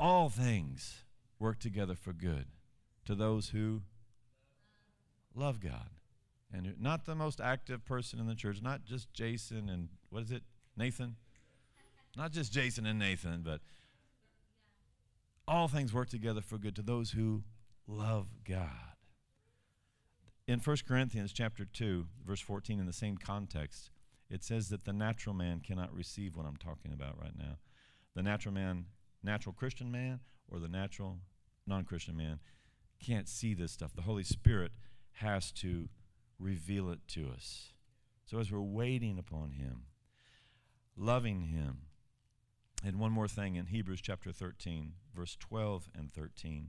all 0.00 0.28
things 0.28 1.04
work 1.38 1.58
together 1.58 1.94
for 1.94 2.12
good 2.12 2.46
to 3.04 3.14
those 3.14 3.48
who 3.48 3.82
love 5.34 5.60
God 5.60 5.90
and 6.52 6.74
not 6.80 7.04
the 7.04 7.14
most 7.14 7.40
active 7.40 7.84
person 7.84 8.18
in 8.18 8.26
the 8.26 8.34
church, 8.34 8.60
not 8.62 8.84
just 8.84 9.12
Jason 9.12 9.68
and 9.68 9.88
what 10.10 10.22
is 10.22 10.30
it, 10.30 10.42
Nathan? 10.76 11.16
Not 12.16 12.32
just 12.32 12.52
Jason 12.52 12.86
and 12.86 12.98
Nathan, 12.98 13.42
but 13.44 13.60
all 15.46 15.68
things 15.68 15.92
work 15.92 16.08
together 16.08 16.40
for 16.40 16.58
good 16.58 16.76
to 16.76 16.82
those 16.82 17.10
who 17.12 17.42
love 17.86 18.26
God. 18.44 18.96
In 20.46 20.60
1 20.60 20.76
Corinthians 20.86 21.32
chapter 21.32 21.66
2, 21.66 22.06
verse 22.26 22.40
14 22.40 22.80
in 22.80 22.86
the 22.86 22.92
same 22.92 23.18
context, 23.18 23.90
it 24.30 24.42
says 24.42 24.68
that 24.70 24.84
the 24.84 24.92
natural 24.92 25.34
man 25.34 25.60
cannot 25.60 25.94
receive 25.94 26.36
what 26.36 26.46
I'm 26.46 26.56
talking 26.56 26.92
about 26.92 27.20
right 27.20 27.36
now. 27.36 27.58
The 28.14 28.22
natural 28.22 28.54
man, 28.54 28.86
natural 29.22 29.54
Christian 29.54 29.90
man 29.90 30.20
or 30.50 30.58
the 30.58 30.68
natural 30.68 31.18
non-Christian 31.66 32.16
man 32.16 32.40
can't 33.04 33.28
see 33.28 33.54
this 33.54 33.72
stuff. 33.72 33.92
The 33.94 34.02
Holy 34.02 34.24
Spirit 34.24 34.72
has 35.12 35.52
to 35.52 35.88
reveal 36.38 36.90
it 36.90 37.00
to 37.08 37.28
us. 37.34 37.72
So 38.26 38.38
as 38.38 38.52
we're 38.52 38.60
waiting 38.60 39.18
upon 39.18 39.52
Him, 39.52 39.84
loving 40.96 41.42
Him, 41.42 41.78
and 42.84 42.98
one 42.98 43.12
more 43.12 43.28
thing 43.28 43.56
in 43.56 43.66
Hebrews 43.66 44.00
chapter 44.00 44.30
13, 44.30 44.92
verse 45.14 45.36
12 45.40 45.88
and 45.96 46.10
13. 46.12 46.68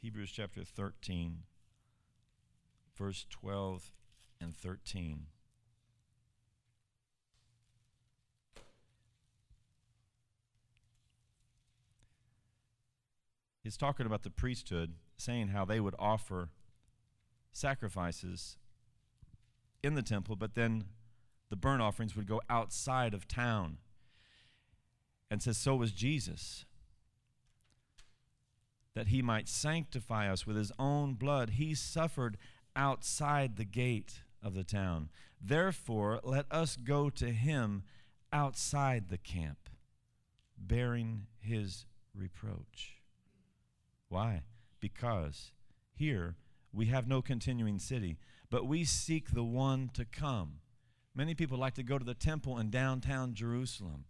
Hebrews 0.00 0.30
chapter 0.30 0.62
13, 0.64 1.42
verse 2.96 3.26
12 3.28 3.92
and 4.40 4.56
13. 4.56 5.26
He's 13.62 13.76
talking 13.76 14.06
about 14.06 14.22
the 14.22 14.30
priesthood, 14.30 14.94
saying 15.18 15.48
how 15.48 15.66
they 15.66 15.78
would 15.78 15.96
offer 15.98 16.48
sacrifices 17.58 18.56
in 19.82 19.94
the 19.94 20.02
temple, 20.02 20.36
but 20.36 20.54
then 20.54 20.84
the 21.50 21.56
burnt 21.56 21.82
offerings 21.82 22.16
would 22.16 22.26
go 22.26 22.40
outside 22.48 23.14
of 23.14 23.26
town. 23.26 23.78
And 25.30 25.42
says, 25.42 25.58
So 25.58 25.76
was 25.76 25.92
Jesus. 25.92 26.64
That 28.94 29.08
he 29.08 29.20
might 29.20 29.48
sanctify 29.48 30.30
us 30.30 30.46
with 30.46 30.56
his 30.56 30.72
own 30.78 31.14
blood, 31.14 31.50
he 31.50 31.74
suffered 31.74 32.38
outside 32.74 33.56
the 33.56 33.64
gate 33.64 34.22
of 34.42 34.54
the 34.54 34.64
town. 34.64 35.10
Therefore, 35.40 36.20
let 36.22 36.46
us 36.50 36.76
go 36.76 37.10
to 37.10 37.30
him 37.30 37.82
outside 38.32 39.08
the 39.08 39.18
camp, 39.18 39.68
bearing 40.56 41.26
his 41.40 41.86
reproach. 42.14 42.98
Why? 44.08 44.42
Because 44.80 45.52
here 45.92 46.36
we 46.72 46.86
have 46.86 47.08
no 47.08 47.22
continuing 47.22 47.78
city, 47.78 48.18
but 48.50 48.66
we 48.66 48.84
seek 48.84 49.30
the 49.30 49.44
one 49.44 49.90
to 49.94 50.04
come. 50.04 50.60
Many 51.14 51.34
people 51.34 51.58
like 51.58 51.74
to 51.74 51.82
go 51.82 51.98
to 51.98 52.04
the 52.04 52.14
temple 52.14 52.58
in 52.58 52.70
downtown 52.70 53.34
Jerusalem, 53.34 54.04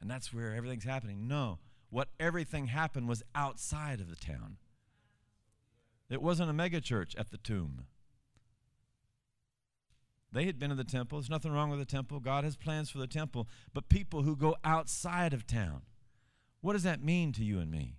and 0.00 0.10
that's 0.10 0.32
where 0.32 0.54
everything's 0.54 0.84
happening. 0.84 1.28
No, 1.28 1.58
what 1.90 2.08
everything 2.18 2.66
happened 2.66 3.08
was 3.08 3.22
outside 3.34 4.00
of 4.00 4.10
the 4.10 4.16
town. 4.16 4.56
It 6.10 6.22
wasn't 6.22 6.50
a 6.50 6.54
megachurch 6.54 7.18
at 7.18 7.30
the 7.30 7.38
tomb. 7.38 7.84
They 10.32 10.44
had 10.44 10.58
been 10.58 10.70
to 10.70 10.76
the 10.76 10.84
temple. 10.84 11.18
There's 11.18 11.30
nothing 11.30 11.52
wrong 11.52 11.70
with 11.70 11.78
the 11.78 11.86
temple. 11.86 12.20
God 12.20 12.44
has 12.44 12.56
plans 12.56 12.90
for 12.90 12.98
the 12.98 13.06
temple. 13.06 13.48
But 13.72 13.88
people 13.88 14.22
who 14.22 14.36
go 14.36 14.56
outside 14.62 15.32
of 15.32 15.46
town, 15.46 15.82
what 16.60 16.74
does 16.74 16.82
that 16.82 17.02
mean 17.02 17.32
to 17.32 17.44
you 17.44 17.60
and 17.60 17.70
me? 17.70 17.96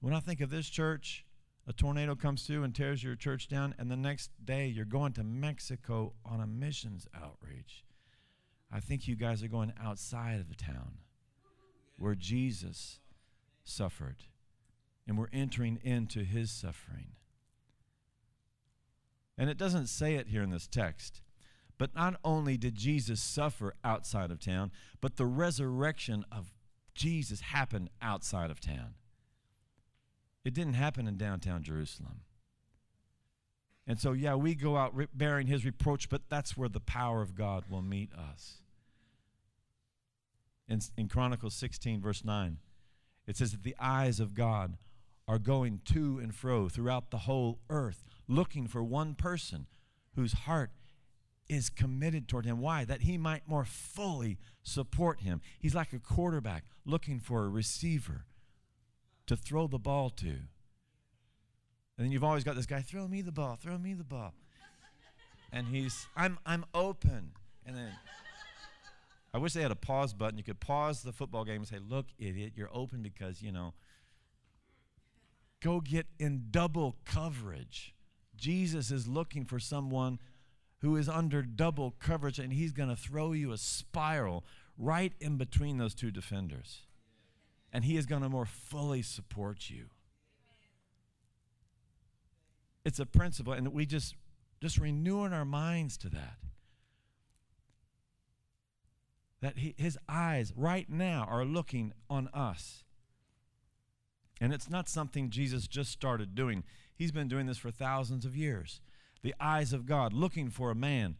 When 0.00 0.14
I 0.14 0.20
think 0.20 0.40
of 0.40 0.50
this 0.50 0.68
church, 0.70 1.26
a 1.66 1.72
tornado 1.72 2.14
comes 2.14 2.42
through 2.42 2.64
and 2.64 2.74
tears 2.74 3.02
your 3.02 3.14
church 3.14 3.48
down, 3.48 3.74
and 3.78 3.90
the 3.90 3.96
next 3.96 4.30
day 4.44 4.66
you're 4.66 4.84
going 4.84 5.12
to 5.12 5.24
Mexico 5.24 6.14
on 6.24 6.40
a 6.40 6.46
missions 6.46 7.06
outreach. 7.14 7.84
I 8.72 8.80
think 8.80 9.06
you 9.06 9.16
guys 9.16 9.42
are 9.42 9.48
going 9.48 9.72
outside 9.80 10.40
of 10.40 10.48
the 10.48 10.54
town 10.54 10.98
where 11.98 12.14
Jesus 12.14 12.98
suffered, 13.62 14.24
and 15.06 15.18
we're 15.18 15.28
entering 15.32 15.78
into 15.82 16.24
his 16.24 16.50
suffering. 16.50 17.08
And 19.36 19.50
it 19.50 19.58
doesn't 19.58 19.88
say 19.88 20.14
it 20.14 20.28
here 20.28 20.42
in 20.42 20.50
this 20.50 20.66
text, 20.66 21.22
but 21.78 21.94
not 21.94 22.16
only 22.24 22.56
did 22.56 22.74
Jesus 22.74 23.20
suffer 23.20 23.74
outside 23.84 24.30
of 24.30 24.40
town, 24.40 24.70
but 25.00 25.16
the 25.16 25.26
resurrection 25.26 26.24
of 26.30 26.52
Jesus 26.94 27.40
happened 27.40 27.90
outside 28.02 28.50
of 28.50 28.60
town. 28.60 28.94
It 30.44 30.54
didn't 30.54 30.74
happen 30.74 31.06
in 31.06 31.16
downtown 31.16 31.62
Jerusalem. 31.62 32.22
And 33.86 33.98
so, 33.98 34.12
yeah, 34.12 34.34
we 34.34 34.54
go 34.54 34.76
out 34.76 34.94
re- 34.94 35.08
bearing 35.12 35.46
his 35.46 35.64
reproach, 35.64 36.08
but 36.08 36.22
that's 36.28 36.56
where 36.56 36.68
the 36.68 36.80
power 36.80 37.22
of 37.22 37.34
God 37.34 37.64
will 37.68 37.82
meet 37.82 38.12
us. 38.14 38.58
In, 40.68 40.80
in 40.96 41.08
Chronicles 41.08 41.54
16, 41.54 42.00
verse 42.00 42.24
9, 42.24 42.58
it 43.26 43.36
says 43.36 43.50
that 43.52 43.64
the 43.64 43.74
eyes 43.80 44.20
of 44.20 44.34
God 44.34 44.76
are 45.26 45.38
going 45.38 45.80
to 45.86 46.18
and 46.18 46.34
fro 46.34 46.68
throughout 46.68 47.10
the 47.10 47.18
whole 47.18 47.58
earth, 47.68 48.04
looking 48.28 48.66
for 48.66 48.82
one 48.82 49.14
person 49.14 49.66
whose 50.14 50.32
heart 50.32 50.70
is 51.48 51.68
committed 51.68 52.28
toward 52.28 52.46
him. 52.46 52.60
Why? 52.60 52.84
That 52.84 53.02
he 53.02 53.18
might 53.18 53.48
more 53.48 53.64
fully 53.64 54.38
support 54.62 55.20
him. 55.20 55.40
He's 55.58 55.74
like 55.74 55.92
a 55.92 55.98
quarterback 55.98 56.64
looking 56.84 57.18
for 57.18 57.44
a 57.44 57.48
receiver 57.48 58.24
to 59.30 59.36
throw 59.36 59.68
the 59.68 59.78
ball 59.78 60.10
to. 60.10 60.26
And 60.26 60.40
then 61.98 62.10
you've 62.10 62.24
always 62.24 62.42
got 62.42 62.56
this 62.56 62.66
guy, 62.66 62.82
throw 62.82 63.06
me 63.06 63.22
the 63.22 63.30
ball, 63.30 63.54
throw 63.54 63.78
me 63.78 63.94
the 63.94 64.02
ball. 64.02 64.34
And 65.52 65.68
he's, 65.68 66.08
I'm, 66.16 66.36
I'm 66.44 66.64
open. 66.74 67.30
And 67.64 67.76
then 67.76 67.92
I 69.32 69.38
wish 69.38 69.52
they 69.52 69.62
had 69.62 69.70
a 69.70 69.76
pause 69.76 70.14
button. 70.14 70.36
You 70.36 70.42
could 70.42 70.58
pause 70.58 71.02
the 71.02 71.12
football 71.12 71.44
game 71.44 71.58
and 71.58 71.68
say, 71.68 71.78
look, 71.78 72.06
idiot, 72.18 72.54
you're 72.56 72.70
open 72.72 73.02
because, 73.02 73.40
you 73.40 73.52
know, 73.52 73.74
go 75.62 75.80
get 75.80 76.06
in 76.18 76.46
double 76.50 76.96
coverage. 77.04 77.94
Jesus 78.36 78.90
is 78.90 79.06
looking 79.06 79.44
for 79.44 79.60
someone 79.60 80.18
who 80.80 80.96
is 80.96 81.08
under 81.08 81.42
double 81.42 81.94
coverage, 82.00 82.40
and 82.40 82.52
he's 82.52 82.72
going 82.72 82.88
to 82.88 82.96
throw 82.96 83.30
you 83.30 83.52
a 83.52 83.58
spiral 83.58 84.42
right 84.76 85.12
in 85.20 85.36
between 85.36 85.78
those 85.78 85.94
two 85.94 86.10
defenders. 86.10 86.80
And 87.72 87.84
he 87.84 87.96
is 87.96 88.06
going 88.06 88.22
to 88.22 88.28
more 88.28 88.46
fully 88.46 89.02
support 89.02 89.70
you. 89.70 89.86
It's 92.84 92.98
a 92.98 93.06
principle, 93.06 93.52
and 93.52 93.68
we 93.72 93.86
just 93.86 94.14
just 94.60 94.78
renewing 94.78 95.32
our 95.32 95.44
minds 95.44 95.96
to 95.98 96.08
that. 96.10 96.36
That 99.40 99.54
his 99.56 99.98
eyes 100.08 100.52
right 100.54 100.88
now 100.88 101.26
are 101.30 101.44
looking 101.44 101.92
on 102.10 102.28
us. 102.28 102.84
And 104.38 104.52
it's 104.52 104.68
not 104.68 104.88
something 104.88 105.30
Jesus 105.30 105.66
just 105.66 105.90
started 105.90 106.34
doing. 106.34 106.62
He's 106.94 107.12
been 107.12 107.28
doing 107.28 107.46
this 107.46 107.58
for 107.58 107.70
thousands 107.70 108.26
of 108.26 108.36
years. 108.36 108.80
The 109.22 109.34
eyes 109.40 109.72
of 109.72 109.86
God 109.86 110.12
looking 110.12 110.50
for 110.50 110.70
a 110.70 110.74
man 110.74 111.16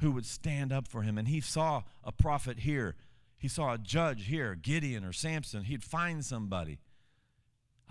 who 0.00 0.10
would 0.12 0.26
stand 0.26 0.72
up 0.72 0.86
for 0.86 1.02
him. 1.02 1.16
And 1.16 1.28
he 1.28 1.40
saw 1.40 1.82
a 2.04 2.12
prophet 2.12 2.60
here. 2.60 2.94
He 3.42 3.48
saw 3.48 3.74
a 3.74 3.78
judge 3.78 4.26
here, 4.26 4.54
Gideon 4.54 5.04
or 5.04 5.12
Samson. 5.12 5.64
He'd 5.64 5.82
find 5.82 6.24
somebody. 6.24 6.78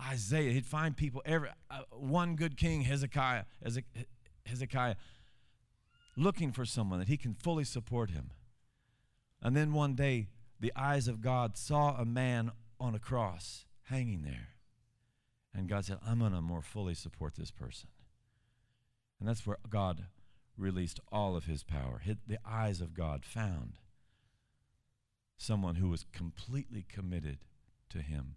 Isaiah, 0.00 0.50
he'd 0.50 0.64
find 0.64 0.96
people, 0.96 1.20
every, 1.26 1.50
uh, 1.70 1.82
one 1.90 2.36
good 2.36 2.56
king, 2.56 2.80
Hezekiah, 2.80 3.44
Hezekiah, 4.46 4.94
looking 6.16 6.52
for 6.52 6.64
someone 6.64 7.00
that 7.00 7.08
he 7.08 7.18
can 7.18 7.34
fully 7.34 7.64
support 7.64 8.08
him. 8.08 8.30
And 9.42 9.54
then 9.54 9.74
one 9.74 9.94
day, 9.94 10.28
the 10.58 10.72
eyes 10.74 11.06
of 11.06 11.20
God 11.20 11.58
saw 11.58 11.96
a 11.98 12.06
man 12.06 12.52
on 12.80 12.94
a 12.94 12.98
cross 12.98 13.66
hanging 13.90 14.22
there. 14.22 14.54
And 15.52 15.68
God 15.68 15.84
said, 15.84 15.98
I'm 16.02 16.20
going 16.20 16.32
to 16.32 16.40
more 16.40 16.62
fully 16.62 16.94
support 16.94 17.34
this 17.34 17.50
person. 17.50 17.90
And 19.20 19.28
that's 19.28 19.46
where 19.46 19.58
God 19.68 20.06
released 20.56 20.98
all 21.12 21.36
of 21.36 21.44
his 21.44 21.62
power. 21.62 22.00
The 22.26 22.38
eyes 22.42 22.80
of 22.80 22.94
God 22.94 23.26
found 23.26 23.74
someone 25.42 25.76
who 25.76 25.88
was 25.88 26.06
completely 26.12 26.84
committed 26.88 27.38
to 27.90 27.98
him. 27.98 28.36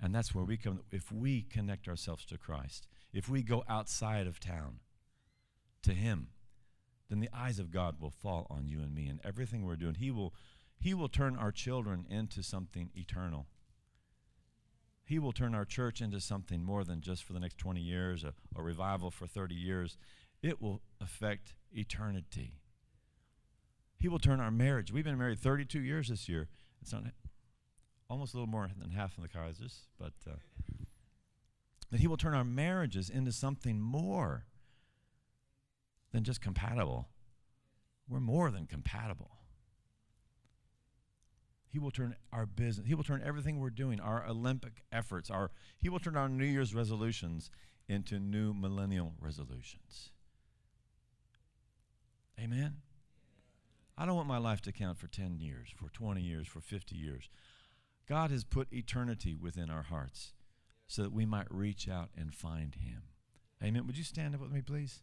And 0.00 0.14
that's 0.14 0.34
where 0.34 0.44
we 0.44 0.56
come. 0.56 0.80
If 0.90 1.12
we 1.12 1.42
connect 1.42 1.88
ourselves 1.88 2.24
to 2.26 2.38
Christ, 2.38 2.86
if 3.12 3.28
we 3.28 3.42
go 3.42 3.64
outside 3.68 4.26
of 4.26 4.40
town 4.40 4.80
to 5.82 5.92
him, 5.92 6.28
then 7.08 7.20
the 7.20 7.30
eyes 7.32 7.58
of 7.58 7.70
God 7.70 8.00
will 8.00 8.10
fall 8.10 8.46
on 8.50 8.66
you 8.66 8.80
and 8.80 8.94
me 8.94 9.06
and 9.08 9.20
everything 9.24 9.64
we're 9.64 9.76
doing. 9.76 9.94
He 9.94 10.10
will, 10.10 10.34
he 10.78 10.92
will 10.92 11.08
turn 11.08 11.36
our 11.36 11.52
children 11.52 12.04
into 12.10 12.42
something 12.42 12.90
eternal. 12.94 13.46
He 15.04 15.18
will 15.18 15.32
turn 15.32 15.54
our 15.54 15.64
church 15.64 16.00
into 16.00 16.20
something 16.20 16.64
more 16.64 16.82
than 16.82 17.00
just 17.00 17.22
for 17.22 17.32
the 17.32 17.40
next 17.40 17.58
20 17.58 17.80
years, 17.80 18.24
a, 18.24 18.34
a 18.58 18.62
revival 18.62 19.10
for 19.10 19.26
30 19.26 19.54
years. 19.54 19.96
It 20.42 20.60
will 20.60 20.82
affect 21.00 21.54
eternity. 21.72 22.54
He 23.98 24.08
will 24.08 24.18
turn 24.18 24.40
our 24.40 24.50
marriage. 24.50 24.92
We've 24.92 25.04
been 25.04 25.18
married 25.18 25.38
32 25.38 25.80
years 25.80 26.08
this 26.08 26.28
year. 26.28 26.48
It's 26.82 26.92
not 26.92 27.04
almost 28.08 28.34
a 28.34 28.36
little 28.36 28.50
more 28.50 28.68
than 28.78 28.90
half 28.90 29.16
of 29.16 29.22
the 29.22 29.28
Kaisers, 29.28 29.86
but 29.98 30.12
uh, 30.28 30.36
that 31.90 32.00
He 32.00 32.06
will 32.06 32.16
turn 32.16 32.34
our 32.34 32.44
marriages 32.44 33.08
into 33.08 33.32
something 33.32 33.80
more 33.80 34.44
than 36.12 36.24
just 36.24 36.40
compatible. 36.40 37.08
We're 38.08 38.20
more 38.20 38.50
than 38.50 38.66
compatible. 38.66 39.30
He 41.68 41.78
will 41.78 41.90
turn 41.90 42.16
our 42.32 42.46
business, 42.46 42.86
He 42.86 42.94
will 42.94 43.04
turn 43.04 43.22
everything 43.24 43.58
we're 43.58 43.70
doing, 43.70 44.00
our 44.00 44.26
Olympic 44.26 44.82
efforts, 44.92 45.30
our 45.30 45.50
He 45.78 45.88
will 45.88 45.98
turn 45.98 46.16
our 46.16 46.28
New 46.28 46.44
Year's 46.44 46.74
resolutions 46.74 47.50
into 47.88 48.18
new 48.18 48.52
millennial 48.52 49.14
resolutions. 49.20 50.10
Amen. 52.40 52.76
I 53.98 54.04
don't 54.04 54.16
want 54.16 54.28
my 54.28 54.38
life 54.38 54.60
to 54.62 54.72
count 54.72 54.98
for 54.98 55.06
10 55.06 55.38
years, 55.38 55.68
for 55.74 55.88
20 55.88 56.20
years, 56.20 56.46
for 56.46 56.60
50 56.60 56.94
years. 56.96 57.30
God 58.08 58.30
has 58.30 58.44
put 58.44 58.72
eternity 58.72 59.34
within 59.34 59.70
our 59.70 59.82
hearts 59.82 60.34
so 60.86 61.02
that 61.02 61.12
we 61.12 61.26
might 61.26 61.46
reach 61.50 61.88
out 61.88 62.10
and 62.16 62.34
find 62.34 62.74
Him. 62.74 63.02
Amen. 63.62 63.86
Would 63.86 63.98
you 63.98 64.04
stand 64.04 64.34
up 64.34 64.40
with 64.40 64.52
me, 64.52 64.60
please? 64.60 65.00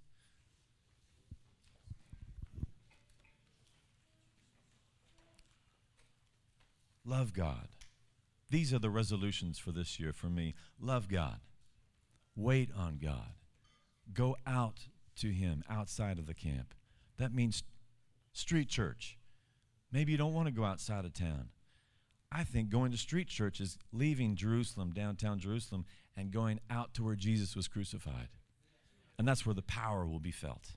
Love 7.05 7.33
God. 7.33 7.67
These 8.49 8.73
are 8.73 8.79
the 8.79 8.89
resolutions 8.89 9.57
for 9.57 9.71
this 9.71 9.99
year 9.99 10.13
for 10.13 10.27
me. 10.27 10.53
Love 10.79 11.09
God. 11.09 11.39
Wait 12.35 12.69
on 12.77 12.99
God. 13.01 13.33
Go 14.13 14.37
out 14.47 14.87
to 15.17 15.31
Him 15.31 15.63
outside 15.69 16.17
of 16.19 16.27
the 16.27 16.33
camp. 16.33 16.73
That 17.17 17.33
means 17.33 17.63
street 18.33 18.67
church. 18.67 19.17
Maybe 19.91 20.11
you 20.11 20.17
don't 20.17 20.33
want 20.33 20.47
to 20.47 20.53
go 20.53 20.65
outside 20.65 21.05
of 21.05 21.13
town. 21.13 21.49
I 22.31 22.43
think 22.43 22.69
going 22.69 22.91
to 22.91 22.97
street 22.97 23.27
church 23.27 23.61
is 23.61 23.77
leaving 23.91 24.35
Jerusalem, 24.35 24.91
downtown 24.91 25.37
Jerusalem, 25.37 25.85
and 26.17 26.31
going 26.31 26.59
out 26.69 26.95
to 26.95 27.03
where 27.03 27.15
Jesus 27.15 27.55
was 27.55 27.67
crucified. 27.67 28.29
And 29.19 29.27
that's 29.27 29.45
where 29.45 29.53
the 29.53 29.61
power 29.61 30.07
will 30.07 30.19
be 30.19 30.31
felt. 30.31 30.71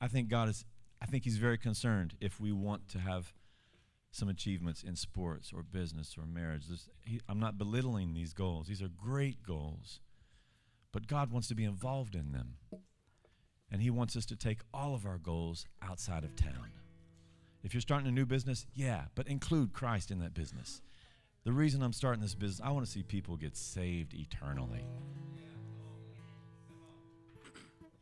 I 0.00 0.06
think 0.06 0.28
God 0.28 0.48
is, 0.48 0.64
I 1.02 1.06
think 1.06 1.24
He's 1.24 1.38
very 1.38 1.58
concerned 1.58 2.14
if 2.20 2.38
we 2.38 2.52
want 2.52 2.88
to 2.90 3.00
have 3.00 3.32
some 4.16 4.28
achievements 4.28 4.82
in 4.82 4.96
sports 4.96 5.52
or 5.54 5.62
business 5.62 6.16
or 6.18 6.26
marriage. 6.26 6.64
He, 7.04 7.20
I'm 7.28 7.38
not 7.38 7.58
belittling 7.58 8.14
these 8.14 8.32
goals, 8.32 8.66
these 8.66 8.82
are 8.82 8.88
great 8.88 9.42
goals. 9.42 10.00
But 10.92 11.06
God 11.06 11.30
wants 11.30 11.48
to 11.48 11.54
be 11.54 11.64
involved 11.64 12.14
in 12.14 12.32
them. 12.32 12.54
And 13.70 13.82
He 13.82 13.90
wants 13.90 14.16
us 14.16 14.24
to 14.26 14.36
take 14.36 14.60
all 14.72 14.94
of 14.94 15.04
our 15.04 15.18
goals 15.18 15.66
outside 15.82 16.24
of 16.24 16.34
town. 16.36 16.70
If 17.62 17.74
you're 17.74 17.80
starting 17.80 18.06
a 18.06 18.12
new 18.12 18.24
business, 18.24 18.64
yeah, 18.74 19.06
but 19.14 19.28
include 19.28 19.72
Christ 19.72 20.10
in 20.10 20.20
that 20.20 20.34
business. 20.34 20.80
The 21.44 21.52
reason 21.52 21.82
I'm 21.82 21.92
starting 21.92 22.22
this 22.22 22.34
business, 22.34 22.60
I 22.64 22.70
want 22.70 22.86
to 22.86 22.90
see 22.90 23.02
people 23.02 23.36
get 23.36 23.56
saved 23.56 24.14
eternally. 24.14 24.86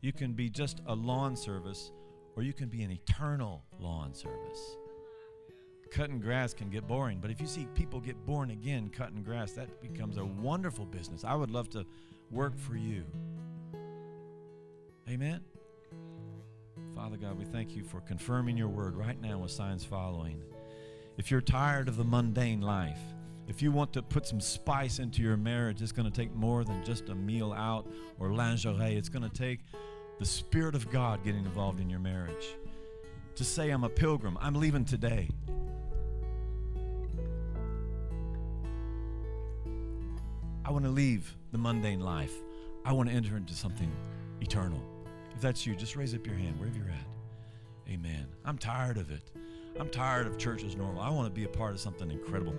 You 0.01 0.13
can 0.13 0.33
be 0.33 0.49
just 0.49 0.81
a 0.85 0.93
lawn 0.93 1.35
service, 1.35 1.91
or 2.35 2.43
you 2.43 2.53
can 2.53 2.69
be 2.69 2.83
an 2.83 2.91
eternal 2.91 3.63
lawn 3.79 4.13
service. 4.13 4.77
Cutting 5.95 6.19
grass 6.19 6.53
can 6.53 6.69
get 6.69 6.85
boring, 6.89 7.19
but 7.21 7.31
if 7.31 7.39
you 7.39 7.47
see 7.47 7.69
people 7.73 8.01
get 8.01 8.17
born 8.25 8.51
again 8.51 8.89
cutting 8.89 9.23
grass, 9.23 9.53
that 9.53 9.81
becomes 9.81 10.17
a 10.17 10.25
wonderful 10.25 10.85
business. 10.85 11.23
I 11.23 11.35
would 11.35 11.49
love 11.49 11.69
to 11.69 11.85
work 12.29 12.59
for 12.59 12.75
you. 12.75 13.05
Amen. 15.09 15.39
Father 16.93 17.15
God, 17.15 17.39
we 17.39 17.45
thank 17.45 17.77
you 17.77 17.85
for 17.85 18.01
confirming 18.01 18.57
your 18.57 18.67
word 18.67 18.97
right 18.97 19.19
now 19.21 19.37
with 19.37 19.51
signs 19.51 19.85
following. 19.85 20.43
If 21.17 21.31
you're 21.31 21.39
tired 21.39 21.87
of 21.87 21.95
the 21.95 22.03
mundane 22.03 22.59
life, 22.59 22.99
if 23.47 23.61
you 23.61 23.71
want 23.71 23.93
to 23.93 24.01
put 24.01 24.27
some 24.27 24.41
spice 24.41 24.99
into 24.99 25.21
your 25.21 25.37
marriage, 25.37 25.81
it's 25.81 25.93
going 25.93 26.11
to 26.11 26.21
take 26.21 26.35
more 26.35 26.65
than 26.65 26.83
just 26.83 27.07
a 27.07 27.15
meal 27.15 27.53
out 27.53 27.87
or 28.19 28.33
lingerie. 28.33 28.97
It's 28.97 29.07
going 29.07 29.23
to 29.23 29.33
take 29.33 29.61
the 30.19 30.25
Spirit 30.25 30.75
of 30.75 30.91
God 30.91 31.23
getting 31.23 31.45
involved 31.45 31.79
in 31.79 31.89
your 31.89 32.01
marriage. 32.01 32.47
To 33.35 33.45
say, 33.45 33.69
I'm 33.69 33.85
a 33.85 33.89
pilgrim, 33.89 34.37
I'm 34.41 34.55
leaving 34.55 34.83
today. 34.83 35.29
I 40.67 40.71
want 40.71 40.83
to 40.83 40.89
leave 40.89 41.35
the 41.51 41.59
mundane 41.59 41.99
life. 41.99 42.33
I 42.85 42.91
want 42.91 43.07
to 43.07 43.15
enter 43.15 43.37
into 43.37 43.53
something 43.53 43.91
eternal. 44.41 44.81
If 45.35 45.39
that's 45.41 45.63
you, 45.63 45.75
just 45.75 45.95
raise 45.95 46.15
up 46.15 46.25
your 46.25 46.35
hand 46.35 46.59
wherever 46.59 46.75
you're 46.75 46.89
at. 46.89 47.07
Amen. 47.87 48.25
I'm 48.43 48.57
tired 48.57 48.97
of 48.97 49.11
it. 49.11 49.21
I'm 49.79 49.89
tired 49.89 50.25
of 50.25 50.39
church 50.39 50.63
as 50.63 50.75
normal. 50.75 51.03
I 51.03 51.09
want 51.09 51.27
to 51.27 51.31
be 51.31 51.43
a 51.43 51.47
part 51.49 51.73
of 51.73 51.79
something 51.79 52.09
incredible. 52.09 52.55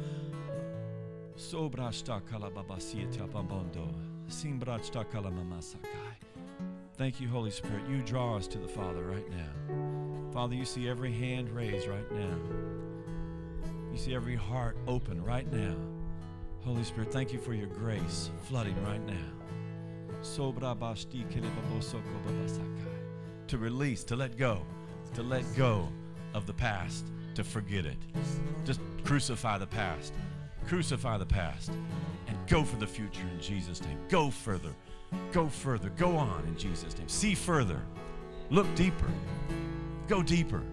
Thank 6.97 7.21
you, 7.21 7.29
Holy 7.29 7.51
Spirit. 7.51 7.89
You 7.91 8.03
draw 8.03 8.37
us 8.37 8.47
to 8.49 8.59
the 8.59 8.69
Father 8.69 9.03
right 9.03 9.29
now. 9.31 10.33
Father, 10.33 10.55
you 10.55 10.65
see 10.65 10.89
every 10.89 11.13
hand 11.13 11.51
raised 11.51 11.89
right 11.89 12.11
now. 12.13 12.39
You 13.91 13.99
see 13.99 14.15
every 14.15 14.37
heart 14.37 14.77
open 14.87 15.25
right 15.25 15.51
now. 15.53 15.75
Holy 16.67 16.83
Spirit, 16.83 17.13
thank 17.13 17.33
you 17.33 17.39
for 17.39 17.55
your 17.55 17.69
grace 17.69 18.29
flooding 18.49 18.75
right 18.83 19.01
now. 19.07 19.15
To 23.47 23.59
release, 23.59 24.03
to 24.03 24.17
let 24.17 24.37
go, 24.37 24.63
to 25.15 25.23
let 25.23 25.45
go 25.55 25.89
of 26.35 26.49
the 26.49 26.53
past, 26.53 27.07
to 27.37 27.45
forget 27.45 27.87
it. 27.87 27.99
Just 28.65 28.81
crucify 29.05 29.59
the 29.59 29.67
past. 29.69 30.13
Crucify 30.67 31.19
the 31.19 31.27
past 31.27 31.71
and 32.27 32.37
go 32.49 32.65
for 32.65 32.75
the 32.77 32.87
future 32.87 33.29
in 33.33 33.41
Jesus' 33.41 33.81
name. 33.83 34.01
Go 34.09 34.29
further. 34.29 34.75
Go 35.31 35.49
further. 35.49 35.91
Go 35.91 36.17
on 36.17 36.43
in 36.49 36.59
Jesus' 36.59 36.99
name. 36.99 37.09
See 37.09 37.37
further. 37.37 37.81
Look 38.51 38.67
deeper. 38.75 39.11
Go 40.09 40.21
deeper. 40.21 40.65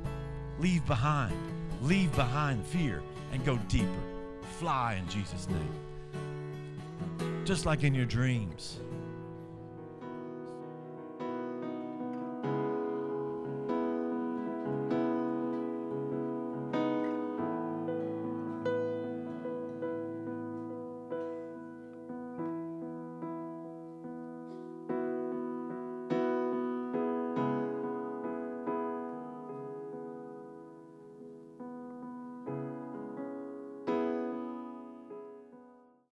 Leave 0.57 0.83
behind. 0.87 1.37
Leave 1.83 2.11
behind 2.15 2.65
fear 2.65 3.03
and 3.31 3.45
go 3.45 3.57
deeper. 3.67 4.12
Fly 4.59 4.95
in 4.95 5.07
Jesus' 5.09 5.47
name. 5.49 7.43
Just 7.43 7.65
like 7.65 7.83
in 7.83 7.93
your 7.93 8.05
dreams. 8.05 8.79